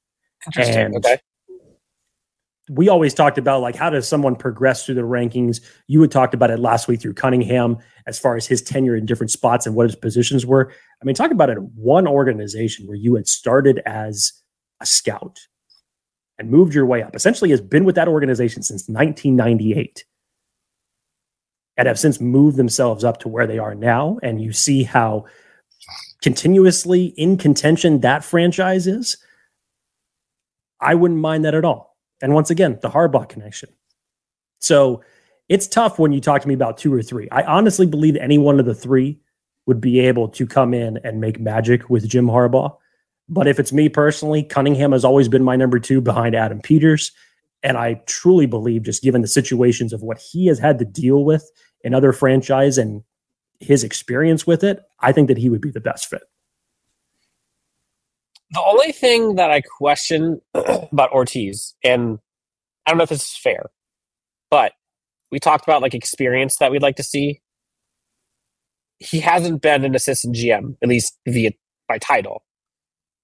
And 0.57 0.97
okay. 0.97 1.19
we 2.71 2.89
always 2.89 3.15
talked 3.15 3.39
about 3.39 3.61
like 3.61 3.77
how 3.77 3.91
does 3.91 4.09
someone 4.09 4.35
progress 4.35 4.85
through 4.85 4.97
the 4.97 5.03
rankings? 5.03 5.61
You 5.87 6.01
had 6.01 6.11
talked 6.11 6.35
about 6.35 6.51
it 6.51 6.59
last 6.59 6.89
week 6.89 7.01
through 7.01 7.15
Cunningham 7.15 7.79
as 8.07 8.19
far 8.19 8.37
as 8.37 8.47
his 8.47 8.63
tenure 8.63 8.97
in 8.97 9.07
different 9.07 9.31
spots 9.31 9.67
and 9.67 9.75
what 9.75 9.87
his 9.87 9.97
positions 9.97 10.47
were. 10.47 10.73
I 11.01 11.05
mean, 11.05 11.15
talk 11.15 11.31
about 11.31 11.51
it 11.51 11.61
one 11.61 12.07
organization 12.07 12.87
where 12.87 12.97
you 12.97 13.15
had 13.15 13.29
started 13.29 13.83
as 13.87 14.33
a 14.81 14.87
scout 14.87 15.39
and 16.39 16.51
moved 16.51 16.75
your 16.75 16.87
way 16.87 17.03
up. 17.03 17.15
Essentially, 17.15 17.51
has 17.51 17.61
been 17.61 17.85
with 17.85 17.95
that 17.95 18.09
organization 18.09 18.63
since 18.63 18.89
1998 18.89 20.05
and 21.77 21.89
have 21.89 21.99
since 21.99 22.21
moved 22.21 22.57
themselves 22.57 23.05
up 23.05 23.19
to 23.19 23.29
where 23.29 23.47
they 23.47 23.59
are 23.59 23.75
now. 23.75 24.19
And 24.23 24.41
you 24.43 24.53
see 24.53 24.83
how 24.83 25.27
continuously 26.23 27.07
in 27.17 27.37
contention 27.37 28.01
that 28.01 28.25
franchise 28.25 28.87
is. 28.87 29.17
I 30.81 30.95
wouldn't 30.95 31.21
mind 31.21 31.45
that 31.45 31.55
at 31.55 31.65
all. 31.65 31.97
And 32.21 32.35
once 32.35 32.51
again, 32.51 32.79
the 32.83 32.91
Harbaugh 32.91 33.29
connection. 33.29 33.71
So 34.61 35.03
it's 35.49 35.67
tough 35.67 35.99
when 35.99 36.13
you 36.13 36.21
talk 36.21 36.43
to 36.43 36.49
me 36.49 36.55
about 36.55 36.79
two 36.79 36.95
or 36.95 37.03
three. 37.03 37.29
I 37.31 37.43
honestly 37.43 37.87
believe 37.87 38.17
any 38.17 38.39
one 38.39 38.61
of 38.61 38.67
the 38.67 38.75
three 38.75 39.21
would 39.67 39.81
be 39.81 40.01
able 40.01 40.29
to 40.29 40.47
come 40.47 40.73
in 40.73 40.99
and 41.05 41.21
make 41.21 41.39
magic 41.39 41.91
with 41.91 42.09
Jim 42.09 42.27
Harbaugh. 42.27 42.77
But 43.29 43.47
if 43.47 43.61
it's 43.61 43.73
me 43.73 43.89
personally, 43.89 44.43
Cunningham 44.43 44.93
has 44.93 45.05
always 45.05 45.29
been 45.29 45.45
my 45.45 45.57
number 45.57 45.79
two 45.79 46.01
behind 46.01 46.35
Adam 46.35 46.61
Peters. 46.61 47.13
And 47.63 47.77
I 47.77 48.03
truly 48.07 48.47
believe, 48.47 48.83
just 48.83 49.03
given 49.03 49.23
the 49.23 49.29
situations 49.29 49.93
of 49.93 50.03
what 50.03 50.19
he 50.19 50.47
has 50.47 50.59
had 50.59 50.79
to 50.81 50.85
deal 50.85 51.25
with 51.25 51.49
in 51.83 51.95
other 51.95 52.13
franchise 52.13 52.79
and 52.79 53.03
his 53.63 53.85
experience 53.85 54.47
with 54.47 54.65
it, 54.65 54.83
I 55.01 55.13
think 55.13 55.29
that 55.29 55.39
he 55.39 55.49
would 55.49 55.61
be 55.61 55.71
the 55.71 55.81
best 55.81 56.09
fit. 56.09 56.23
The 58.51 58.63
only 58.63 58.93
thing 58.93 59.37
that 59.37 59.51
I 59.51 59.63
question 59.63 60.41
about 60.55 61.11
Hortiz, 61.11 61.75
and 61.83 62.19
I 62.87 62.91
don't 62.91 62.99
know 62.99 63.05
if 63.05 63.11
this 63.11 63.23
is 63.23 63.37
fair, 63.37 63.71
but 64.51 64.73
we 65.31 65.39
talked 65.39 65.65
about 65.65 65.81
like 65.81 65.95
experience 65.95 66.57
that 66.59 66.71
we'd 66.71 66.83
like 66.83 66.97
to 66.97 67.03
see. 67.03 67.41
He 68.99 69.21
hasn't 69.21 69.63
been 69.63 69.85
an 69.85 69.95
assistant 69.95 70.37
GM, 70.37 70.77
at 70.83 70.89
least 70.89 71.19
via 71.27 71.53
by 71.89 71.99
title. 71.99 72.45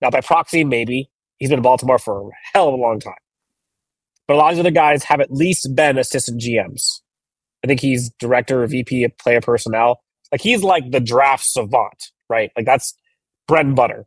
Now 0.01 0.11
by 0.11 0.21
proxy, 0.21 0.65
maybe 0.65 1.11
he's 1.39 1.51
been 1.51 1.59
in 1.59 1.63
Baltimore 1.63 1.99
for 1.99 2.29
a 2.29 2.33
hell 2.55 2.69
of 2.69 2.75
a 2.75 2.79
long 2.79 3.01
time. 3.01 3.15
But 4.27 4.35
a 4.35 4.39
lot 4.39 4.51
of 4.51 4.57
the 4.57 4.61
other 4.61 4.71
guys 4.71 5.05
have 5.05 5.21
at 5.21 5.33
least 5.33 5.75
been 5.75 5.99
assistant 5.99 6.41
GMs. 6.41 7.01
I 7.65 7.67
think 7.67 7.81
he's 7.81 8.11
director 8.19 8.63
or 8.63 8.67
VP 8.67 9.05
of 9.05 9.17
player 9.19 9.41
personnel. 9.41 10.01
Like 10.33 10.41
he's 10.41 10.63
like 10.63 10.91
the 10.91 11.01
draft 11.01 11.45
savant, 11.45 12.11
right? 12.29 12.51
Like 12.57 12.67
that's 12.67 12.95
bread 13.47 13.67
and 13.67 13.77
butter. 13.77 14.07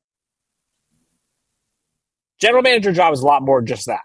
General 2.40 2.64
manager 2.64 2.92
job 2.92 3.14
is 3.14 3.22
a 3.22 3.26
lot 3.26 3.44
more 3.44 3.62
just 3.62 3.86
that. 3.88 4.02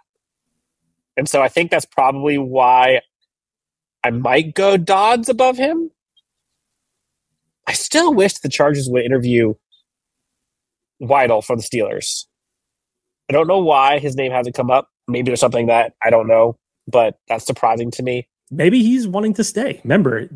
And 1.16 1.29
so 1.29 1.42
I 1.42 1.48
think 1.48 1.70
that's 1.70 1.87
probably 1.87 2.37
why 2.37 3.00
I 4.05 4.11
might 4.11 4.55
go 4.55 4.76
Dodds 4.76 5.29
above 5.29 5.57
him. 5.57 5.90
I 7.66 7.72
still 7.72 8.14
wish 8.14 8.35
the 8.35 8.48
Chargers 8.48 8.88
would 8.88 9.05
interview 9.05 9.55
Weidl 11.02 11.44
for 11.44 11.57
the 11.57 11.62
Steelers. 11.62 12.26
I 13.29 13.33
don't 13.33 13.48
know 13.48 13.59
why 13.59 13.98
his 13.98 14.14
name 14.14 14.31
hasn't 14.31 14.55
come 14.55 14.70
up. 14.70 14.88
Maybe 15.09 15.26
there's 15.26 15.40
something 15.40 15.66
that 15.66 15.94
I 16.02 16.11
don't 16.11 16.29
know, 16.29 16.59
but 16.87 17.18
that's 17.29 17.46
surprising 17.46 17.90
to 17.92 18.02
me. 18.02 18.29
Maybe 18.50 18.82
he's 18.82 19.09
wanting 19.09 19.35
to 19.35 19.44
stay. 19.44 19.80
Remember, 19.82 20.28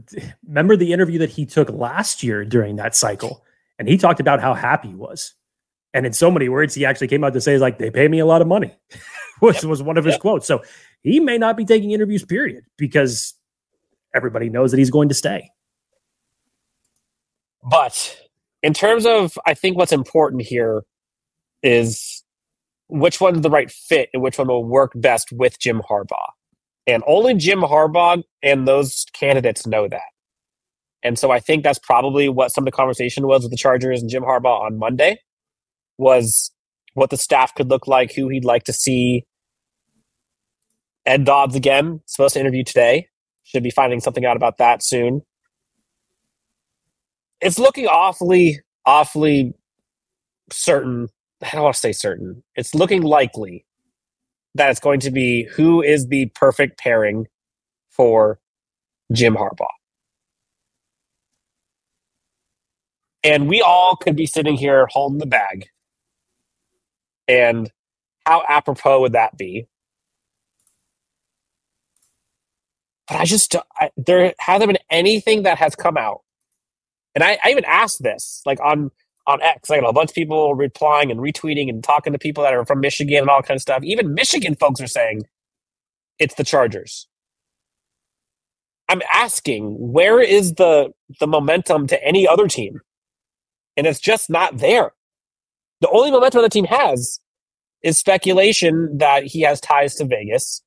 remember 0.46 0.76
the 0.76 0.92
interview 0.92 1.18
that 1.20 1.30
he 1.30 1.46
took 1.46 1.70
last 1.70 2.22
year 2.22 2.44
during 2.44 2.76
that 2.76 2.96
cycle, 2.96 3.44
and 3.78 3.88
he 3.88 3.96
talked 3.96 4.20
about 4.20 4.40
how 4.40 4.54
happy 4.54 4.88
he 4.88 4.94
was. 4.94 5.34
And 5.94 6.06
in 6.06 6.12
so 6.12 6.30
many 6.30 6.48
words, 6.48 6.74
he 6.74 6.84
actually 6.84 7.08
came 7.08 7.22
out 7.22 7.32
to 7.34 7.40
say, 7.40 7.58
"Like 7.58 7.78
they 7.78 7.90
pay 7.90 8.08
me 8.08 8.18
a 8.18 8.26
lot 8.26 8.42
of 8.42 8.48
money," 8.48 8.76
which 9.40 9.62
yep. 9.62 9.64
was 9.64 9.82
one 9.82 9.96
of 9.96 10.04
his 10.04 10.14
yep. 10.14 10.20
quotes. 10.20 10.46
So 10.46 10.62
he 11.02 11.20
may 11.20 11.38
not 11.38 11.56
be 11.56 11.64
taking 11.64 11.92
interviews, 11.92 12.24
period, 12.24 12.64
because 12.76 13.34
everybody 14.14 14.48
knows 14.48 14.70
that 14.72 14.78
he's 14.78 14.90
going 14.90 15.08
to 15.08 15.14
stay. 15.14 15.50
But 17.62 18.18
in 18.62 18.74
terms 18.74 19.06
of, 19.06 19.38
I 19.46 19.54
think 19.54 19.76
what's 19.76 19.92
important 19.92 20.42
here 20.42 20.82
is 21.62 22.24
which 22.88 23.20
one's 23.20 23.42
the 23.42 23.50
right 23.50 23.70
fit 23.70 24.10
and 24.12 24.22
which 24.22 24.38
one 24.38 24.48
will 24.48 24.64
work 24.64 24.92
best 24.94 25.32
with 25.32 25.58
Jim 25.58 25.80
Harbaugh. 25.88 26.30
And 26.86 27.02
only 27.06 27.34
Jim 27.34 27.60
Harbaugh 27.60 28.22
and 28.42 28.66
those 28.66 29.06
candidates 29.12 29.66
know 29.66 29.88
that. 29.88 30.00
And 31.02 31.18
so 31.18 31.30
I 31.30 31.40
think 31.40 31.62
that's 31.62 31.78
probably 31.78 32.28
what 32.28 32.52
some 32.52 32.62
of 32.62 32.66
the 32.66 32.76
conversation 32.76 33.26
was 33.26 33.42
with 33.42 33.50
the 33.50 33.56
Chargers 33.56 34.00
and 34.00 34.10
Jim 34.10 34.22
Harbaugh 34.22 34.62
on 34.62 34.78
Monday 34.78 35.18
was 35.98 36.50
what 36.94 37.10
the 37.10 37.16
staff 37.16 37.54
could 37.54 37.68
look 37.68 37.86
like, 37.86 38.12
who 38.12 38.28
he'd 38.28 38.44
like 38.44 38.64
to 38.64 38.72
see. 38.72 39.24
Ed 41.06 41.24
Dodds 41.24 41.54
again, 41.54 42.00
supposed 42.06 42.34
to 42.34 42.40
interview 42.40 42.64
today. 42.64 43.08
Should 43.44 43.62
be 43.62 43.70
finding 43.70 44.00
something 44.00 44.24
out 44.24 44.36
about 44.36 44.58
that 44.58 44.82
soon. 44.82 45.22
It's 47.40 47.58
looking 47.58 47.86
awfully, 47.86 48.60
awfully 48.84 49.54
certain. 50.52 51.08
I 51.42 51.50
don't 51.52 51.62
want 51.62 51.74
to 51.74 51.80
say 51.80 51.92
certain. 51.92 52.42
It's 52.54 52.74
looking 52.74 53.02
likely 53.02 53.64
that 54.54 54.70
it's 54.70 54.80
going 54.80 55.00
to 55.00 55.10
be 55.10 55.44
who 55.44 55.82
is 55.82 56.08
the 56.08 56.26
perfect 56.34 56.78
pairing 56.78 57.26
for 57.90 58.38
Jim 59.12 59.34
Harbaugh. 59.34 59.66
And 63.22 63.48
we 63.48 63.60
all 63.60 63.96
could 63.96 64.16
be 64.16 64.26
sitting 64.26 64.56
here 64.56 64.86
holding 64.86 65.18
the 65.18 65.26
bag. 65.26 65.66
And 67.28 67.70
how 68.26 68.42
apropos 68.48 69.00
would 69.02 69.12
that 69.12 69.36
be 69.36 69.68
but 73.10 73.18
I 73.18 73.24
just 73.24 73.56
I, 73.80 73.90
there 73.96 74.32
hasn't 74.38 74.68
been 74.68 74.78
anything 74.88 75.42
that 75.42 75.58
has 75.58 75.74
come 75.74 75.96
out, 75.96 76.20
and 77.14 77.24
I, 77.24 77.38
I 77.44 77.50
even 77.50 77.64
asked 77.64 78.02
this 78.02 78.40
like 78.46 78.60
on 78.60 78.92
on 79.30 79.42
X. 79.42 79.70
Like 79.70 79.82
a 79.86 79.92
bunch 79.92 80.10
of 80.10 80.14
people 80.14 80.54
replying 80.54 81.10
and 81.10 81.20
retweeting 81.20 81.68
and 81.68 81.84
talking 81.84 82.12
to 82.12 82.18
people 82.18 82.44
that 82.44 82.54
are 82.54 82.66
from 82.66 82.80
Michigan 82.80 83.18
and 83.18 83.30
all 83.30 83.42
kind 83.42 83.56
of 83.56 83.62
stuff. 83.62 83.82
Even 83.84 84.14
Michigan 84.14 84.56
folks 84.56 84.80
are 84.80 84.86
saying 84.88 85.22
it's 86.18 86.34
the 86.34 86.44
Chargers. 86.44 87.08
I'm 88.88 89.02
asking 89.14 89.76
where 89.78 90.20
is 90.20 90.54
the 90.54 90.90
the 91.20 91.26
momentum 91.26 91.86
to 91.88 92.04
any 92.04 92.26
other 92.28 92.48
team, 92.48 92.80
and 93.76 93.86
it's 93.86 94.00
just 94.00 94.30
not 94.30 94.58
there. 94.58 94.92
The 95.80 95.90
only 95.90 96.10
momentum 96.10 96.42
the 96.42 96.48
team 96.48 96.66
has 96.66 97.20
is 97.82 97.98
speculation 97.98 98.98
that 98.98 99.24
he 99.24 99.42
has 99.42 99.60
ties 99.60 99.94
to 99.96 100.04
Vegas 100.04 100.62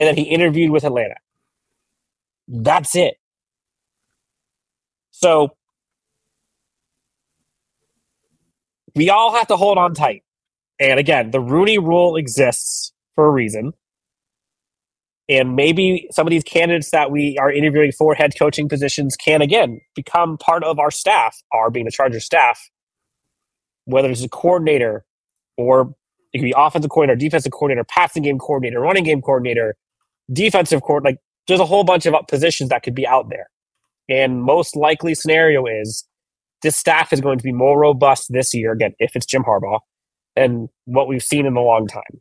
and 0.00 0.08
that 0.08 0.16
he 0.16 0.24
interviewed 0.24 0.70
with 0.70 0.84
Atlanta. 0.84 1.16
That's 2.48 2.96
it. 2.96 3.16
So 5.10 5.56
we 8.94 9.10
all 9.10 9.34
have 9.34 9.46
to 9.48 9.56
hold 9.56 9.78
on 9.78 9.94
tight. 9.94 10.22
And 10.80 10.98
again, 11.00 11.30
the 11.30 11.40
Rooney 11.40 11.78
rule 11.78 12.16
exists 12.16 12.92
for 13.14 13.26
a 13.26 13.30
reason. 13.30 13.72
And 15.28 15.56
maybe 15.56 16.08
some 16.10 16.26
of 16.26 16.30
these 16.30 16.44
candidates 16.44 16.90
that 16.90 17.10
we 17.10 17.36
are 17.38 17.52
interviewing 17.52 17.92
for 17.92 18.14
head 18.14 18.32
coaching 18.38 18.68
positions 18.68 19.14
can 19.14 19.42
again 19.42 19.80
become 19.94 20.38
part 20.38 20.64
of 20.64 20.78
our 20.78 20.90
staff, 20.90 21.36
our 21.52 21.70
being 21.70 21.84
the 21.84 21.90
Charger 21.90 22.20
staff, 22.20 22.70
whether 23.84 24.10
it's 24.10 24.22
a 24.22 24.28
coordinator 24.28 25.04
or 25.58 25.94
it 26.32 26.38
could 26.38 26.44
be 26.44 26.54
offensive 26.56 26.90
coordinator, 26.90 27.18
defensive 27.18 27.52
coordinator, 27.52 27.84
passing 27.84 28.22
game 28.22 28.38
coordinator, 28.38 28.80
running 28.80 29.04
game 29.04 29.20
coordinator, 29.20 29.76
defensive 30.32 30.82
court, 30.82 31.04
like 31.04 31.18
there's 31.46 31.60
a 31.60 31.66
whole 31.66 31.84
bunch 31.84 32.06
of 32.06 32.14
positions 32.28 32.70
that 32.70 32.82
could 32.82 32.94
be 32.94 33.06
out 33.06 33.28
there. 33.28 33.48
And 34.08 34.42
most 34.42 34.76
likely 34.76 35.14
scenario 35.14 35.66
is 35.66 36.07
this 36.62 36.76
staff 36.76 37.12
is 37.12 37.20
going 37.20 37.38
to 37.38 37.44
be 37.44 37.52
more 37.52 37.78
robust 37.78 38.32
this 38.32 38.54
year, 38.54 38.72
again, 38.72 38.94
if 38.98 39.14
it's 39.14 39.26
Jim 39.26 39.44
Harbaugh, 39.44 39.80
than 40.36 40.68
what 40.84 41.08
we've 41.08 41.22
seen 41.22 41.46
in 41.46 41.56
a 41.56 41.62
long 41.62 41.86
time. 41.86 42.20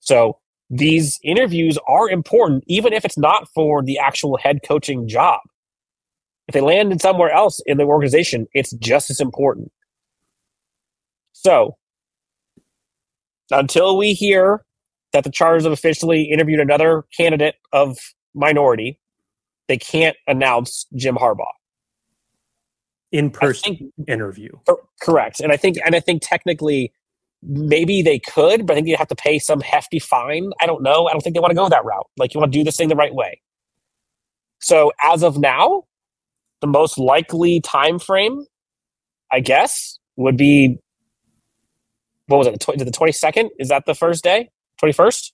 So 0.00 0.38
these 0.70 1.18
interviews 1.22 1.78
are 1.88 2.08
important, 2.08 2.64
even 2.66 2.92
if 2.92 3.04
it's 3.04 3.18
not 3.18 3.48
for 3.54 3.82
the 3.82 3.98
actual 3.98 4.36
head 4.36 4.60
coaching 4.66 5.08
job. 5.08 5.40
If 6.48 6.52
they 6.52 6.60
land 6.60 6.92
in 6.92 6.98
somewhere 6.98 7.30
else 7.30 7.60
in 7.66 7.78
the 7.78 7.84
organization, 7.84 8.46
it's 8.52 8.72
just 8.74 9.10
as 9.10 9.20
important. 9.20 9.72
So 11.32 11.76
until 13.50 13.96
we 13.96 14.12
hear 14.12 14.64
that 15.12 15.24
the 15.24 15.30
Chargers 15.30 15.64
have 15.64 15.72
officially 15.72 16.24
interviewed 16.24 16.60
another 16.60 17.04
candidate 17.16 17.56
of 17.72 17.98
minority, 18.34 18.98
they 19.68 19.78
can't 19.78 20.16
announce 20.26 20.86
Jim 20.96 21.16
Harbaugh. 21.16 21.52
In 23.14 23.30
person 23.30 23.92
interview. 24.08 24.50
Correct. 25.00 25.38
And 25.38 25.52
I 25.52 25.56
think 25.56 25.78
and 25.86 25.94
I 25.94 26.00
think 26.00 26.20
technically 26.24 26.92
maybe 27.42 28.02
they 28.02 28.18
could, 28.18 28.66
but 28.66 28.72
I 28.72 28.76
think 28.76 28.88
you 28.88 28.96
have 28.96 29.06
to 29.06 29.14
pay 29.14 29.38
some 29.38 29.60
hefty 29.60 30.00
fine. 30.00 30.50
I 30.60 30.66
don't 30.66 30.82
know. 30.82 31.06
I 31.06 31.12
don't 31.12 31.20
think 31.20 31.34
they 31.34 31.40
want 31.40 31.52
to 31.52 31.54
go 31.54 31.68
that 31.68 31.84
route. 31.84 32.08
Like 32.16 32.34
you 32.34 32.40
want 32.40 32.52
to 32.52 32.58
do 32.58 32.64
this 32.64 32.76
thing 32.76 32.88
the 32.88 32.96
right 32.96 33.14
way. 33.14 33.40
So 34.60 34.92
as 35.04 35.22
of 35.22 35.38
now, 35.38 35.84
the 36.60 36.66
most 36.66 36.98
likely 36.98 37.60
time 37.60 38.00
frame, 38.00 38.46
I 39.30 39.38
guess, 39.38 39.96
would 40.16 40.36
be 40.36 40.80
what 42.26 42.38
was 42.38 42.48
it? 42.48 42.58
The 42.58 42.90
twenty 42.90 43.12
second? 43.12 43.50
Is 43.60 43.68
that 43.68 43.86
the 43.86 43.94
first 43.94 44.24
day? 44.24 44.50
21st? 44.82 45.30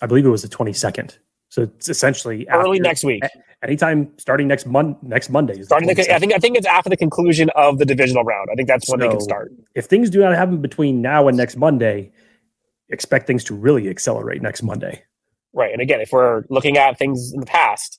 I 0.00 0.06
believe 0.06 0.24
it 0.24 0.30
was 0.30 0.42
the 0.42 0.48
22nd. 0.48 1.18
So 1.50 1.62
it's 1.62 1.88
essentially 1.88 2.46
early 2.48 2.78
after, 2.78 2.82
next 2.82 3.04
week. 3.04 3.22
Anytime 3.62 4.10
starting 4.16 4.48
next 4.48 4.66
month, 4.66 4.96
next 5.02 5.28
Monday. 5.30 5.60
Starting, 5.62 5.88
the, 5.88 6.14
I 6.14 6.18
think 6.18 6.32
I 6.32 6.38
think 6.38 6.56
it's 6.56 6.66
after 6.66 6.88
the 6.88 6.96
conclusion 6.96 7.50
of 7.56 7.78
the 7.78 7.84
divisional 7.84 8.24
round. 8.24 8.48
I 8.50 8.54
think 8.54 8.68
that's 8.68 8.88
when 8.88 9.00
so 9.00 9.06
they 9.06 9.10
can 9.10 9.20
start. 9.20 9.52
If 9.74 9.86
things 9.86 10.08
do 10.08 10.20
not 10.20 10.34
happen 10.34 10.62
between 10.62 11.02
now 11.02 11.28
and 11.28 11.36
next 11.36 11.56
Monday, 11.56 12.12
expect 12.88 13.26
things 13.26 13.44
to 13.44 13.54
really 13.54 13.88
accelerate 13.88 14.40
next 14.40 14.62
Monday. 14.62 15.02
Right, 15.52 15.72
and 15.72 15.82
again, 15.82 16.00
if 16.00 16.12
we're 16.12 16.44
looking 16.48 16.78
at 16.78 16.96
things 16.96 17.32
in 17.32 17.40
the 17.40 17.46
past, 17.46 17.98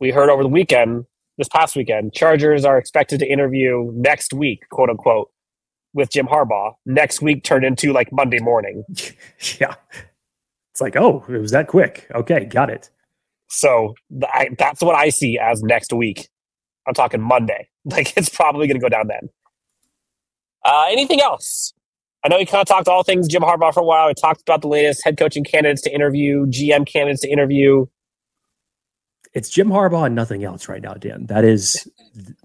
we 0.00 0.10
heard 0.10 0.28
over 0.28 0.42
the 0.42 0.48
weekend, 0.48 1.06
this 1.38 1.48
past 1.48 1.76
weekend, 1.76 2.12
Chargers 2.12 2.64
are 2.64 2.76
expected 2.76 3.20
to 3.20 3.26
interview 3.26 3.90
next 3.94 4.32
week, 4.32 4.68
quote 4.70 4.90
unquote, 4.90 5.30
with 5.92 6.10
Jim 6.10 6.26
Harbaugh 6.26 6.74
next 6.84 7.22
week 7.22 7.44
turned 7.44 7.64
into 7.64 7.92
like 7.92 8.12
Monday 8.12 8.40
morning. 8.40 8.84
yeah. 9.60 9.74
It's 10.74 10.80
like, 10.80 10.96
oh, 10.96 11.24
it 11.28 11.38
was 11.38 11.52
that 11.52 11.68
quick. 11.68 12.08
Okay, 12.12 12.46
got 12.46 12.68
it. 12.68 12.90
So 13.48 13.94
I, 14.24 14.48
that's 14.58 14.82
what 14.82 14.96
I 14.96 15.10
see 15.10 15.38
as 15.38 15.62
next 15.62 15.92
week. 15.92 16.28
I'm 16.86 16.94
talking 16.94 17.20
Monday. 17.20 17.68
Like 17.86 18.16
it's 18.16 18.30
probably 18.30 18.66
going 18.66 18.80
to 18.80 18.82
go 18.82 18.88
down 18.88 19.08
then. 19.08 19.28
Uh, 20.64 20.86
anything 20.88 21.20
else? 21.20 21.74
I 22.24 22.28
know 22.28 22.38
we 22.38 22.46
kind 22.46 22.62
of 22.62 22.66
talked 22.66 22.88
all 22.88 23.02
things 23.02 23.28
Jim 23.28 23.42
Harbaugh 23.42 23.74
for 23.74 23.80
a 23.80 23.84
while. 23.84 24.06
We 24.06 24.14
talked 24.14 24.40
about 24.40 24.62
the 24.62 24.68
latest 24.68 25.04
head 25.04 25.18
coaching 25.18 25.44
candidates 25.44 25.82
to 25.82 25.94
interview, 25.94 26.46
GM 26.46 26.86
candidates 26.86 27.20
to 27.20 27.28
interview. 27.28 27.84
It's 29.34 29.50
Jim 29.50 29.68
Harbaugh 29.68 30.06
and 30.06 30.14
nothing 30.14 30.44
else 30.44 30.66
right 30.66 30.80
now, 30.80 30.94
Dan. 30.94 31.26
That 31.26 31.44
is 31.44 31.86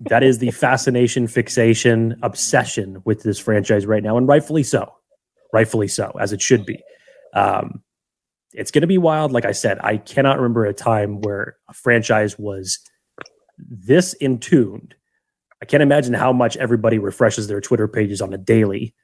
that 0.10 0.24
is 0.24 0.40
the 0.40 0.52
fascination, 0.66 1.26
fixation, 1.26 2.20
obsession 2.22 3.02
with 3.06 3.24
this 3.24 3.40
franchise 3.40 3.86
right 3.86 4.04
now, 4.04 4.18
and 4.18 4.28
rightfully 4.28 4.64
so. 4.64 4.94
Rightfully 5.54 5.88
so, 5.88 6.12
as 6.20 6.34
it 6.34 6.42
should 6.42 6.66
be. 6.66 6.84
Um, 7.34 7.82
it's 8.54 8.72
going 8.72 8.82
to 8.82 8.88
be 8.88 8.98
wild. 8.98 9.32
Like 9.32 9.46
I 9.46 9.52
said, 9.52 9.80
I 9.82 9.98
cannot 9.98 10.38
remember 10.38 10.66
a 10.66 10.74
time 10.74 11.22
where 11.22 11.58
a 11.68 11.74
franchise 11.74 12.38
was 12.40 12.80
this 13.58 14.14
in 14.14 14.40
tuned. 14.40 14.96
I 15.62 15.66
can't 15.66 15.84
imagine 15.84 16.14
how 16.14 16.32
much 16.32 16.58
everybody 16.58 16.98
refreshes 16.98 17.48
their 17.48 17.62
Twitter 17.62 17.88
pages 17.88 18.22
on 18.22 18.34
a 18.34 18.38
daily 18.38 18.96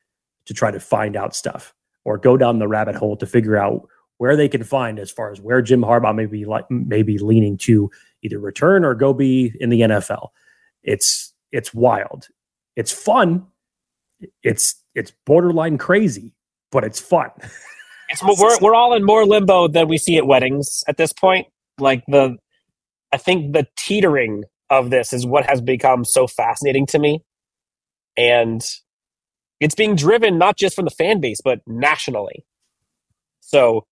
to 0.46 0.54
try 0.54 0.72
to 0.72 0.80
find 0.80 1.16
out 1.16 1.36
stuff 1.36 1.74
or 2.06 2.18
go 2.18 2.38
down 2.38 2.60
the 2.60 2.68
rabbit 2.68 2.96
hole 2.96 3.18
to 3.18 3.26
figure 3.26 3.58
out 3.58 3.88
where 4.18 4.38
they 4.38 4.48
can 4.48 4.64
find 4.64 4.98
as 5.00 5.12
far 5.12 5.32
as 5.32 5.42
where 5.42 5.62
Jim 5.62 5.82
Harbaugh 5.82 6.16
may 6.16 6.26
be 6.26 6.46
like 6.46 6.70
maybe 6.70 7.18
leaning 7.18 7.58
to 7.58 7.92
either 8.22 8.40
return 8.40 8.86
or 8.86 8.96
go 8.96 9.14
be 9.14 9.54
in 9.60 9.70
the 9.70 9.82
NFL. 9.82 10.30
It's 10.84 11.34
it's 11.52 11.74
wild. 11.74 12.28
It's 12.76 12.92
fun. 12.92 13.46
It's 14.44 14.76
it's 14.94 15.12
borderline 15.26 15.78
crazy, 15.78 16.34
but 16.72 16.84
it's 16.84 17.00
fun. 17.00 17.32
We're 18.24 18.60
we're 18.60 18.76
all 18.76 18.94
in 18.94 19.04
more 19.04 19.26
limbo 19.26 19.68
than 19.68 19.88
we 19.88 19.98
see 19.98 20.18
at 20.18 20.28
weddings 20.28 20.84
at 20.88 20.98
this 20.98 21.14
point. 21.14 21.48
Like 21.80 22.04
the 22.08 22.38
I 23.12 23.18
think 23.18 23.54
the 23.54 23.68
teetering 23.78 24.44
of 24.70 24.90
this 24.90 25.14
is 25.14 25.26
what 25.26 25.46
has 25.46 25.62
become 25.62 26.06
so 26.06 26.28
fascinating 26.28 26.86
to 26.88 27.00
me. 27.00 27.24
And 28.18 28.66
it's 29.60 29.76
being 29.76 29.96
driven 29.96 30.38
not 30.38 30.58
just 30.58 30.76
from 30.76 30.86
the 30.86 30.92
fan 30.92 31.20
base, 31.20 31.40
but 31.44 31.60
nationally. 31.68 32.46
So 33.42 33.86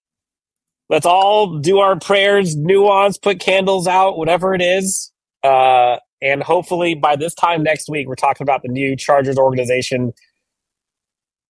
let's 0.89 1.05
all 1.05 1.59
do 1.59 1.79
our 1.79 1.99
prayers, 1.99 2.55
nuance, 2.55 3.17
put 3.17 3.39
candles 3.39 3.87
out, 3.87 4.17
whatever 4.17 4.53
it 4.53 4.61
is. 4.61 5.11
Uh, 5.43 5.97
and 6.21 6.41
hopefully 6.41 6.95
by 6.95 7.15
this 7.15 7.33
time 7.33 7.63
next 7.63 7.89
week, 7.89 8.07
we're 8.07 8.15
talking 8.15 8.45
about 8.45 8.61
the 8.61 8.69
new 8.69 8.95
Chargers 8.95 9.37
organization, 9.37 10.13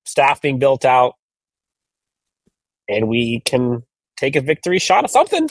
staff 0.05 0.41
being 0.41 0.59
built 0.59 0.83
out, 0.83 1.15
and 2.87 3.07
we 3.07 3.41
can 3.45 3.83
take 4.17 4.35
a 4.35 4.41
victory 4.41 4.79
shot 4.79 5.03
of 5.03 5.11
something. 5.11 5.49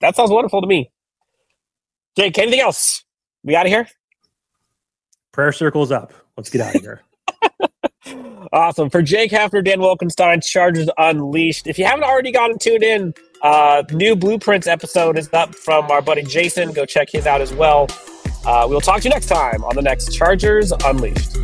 That 0.00 0.16
sounds 0.16 0.30
wonderful 0.30 0.60
to 0.60 0.66
me. 0.66 0.90
Jake, 2.16 2.38
anything 2.38 2.60
else? 2.60 3.04
We 3.42 3.56
out 3.56 3.66
of 3.66 3.72
here? 3.72 3.88
Prayer 5.32 5.52
circles 5.52 5.90
up. 5.90 6.12
Let's 6.36 6.50
get 6.50 6.60
out 6.60 6.74
of 6.76 6.80
here. 6.80 7.02
awesome. 8.52 8.90
For 8.90 9.02
Jake 9.02 9.30
Hefner, 9.30 9.64
Dan 9.64 9.78
Wolkenstein, 9.80 10.44
Chargers 10.44 10.88
Unleashed. 10.96 11.66
If 11.66 11.78
you 11.78 11.84
haven't 11.84 12.04
already 12.04 12.32
gotten 12.32 12.58
tuned 12.58 12.82
in, 12.84 13.14
uh, 13.42 13.82
new 13.92 14.14
Blueprints 14.16 14.66
episode 14.66 15.18
is 15.18 15.28
up 15.32 15.54
from 15.54 15.90
our 15.90 16.02
buddy 16.02 16.22
Jason. 16.22 16.72
Go 16.72 16.86
check 16.86 17.10
his 17.10 17.26
out 17.26 17.40
as 17.40 17.52
well. 17.52 17.88
Uh, 18.46 18.66
we'll 18.68 18.80
talk 18.80 19.00
to 19.00 19.08
you 19.08 19.10
next 19.10 19.26
time 19.26 19.64
on 19.64 19.74
the 19.74 19.82
next 19.82 20.14
Chargers 20.14 20.72
Unleashed. 20.84 21.36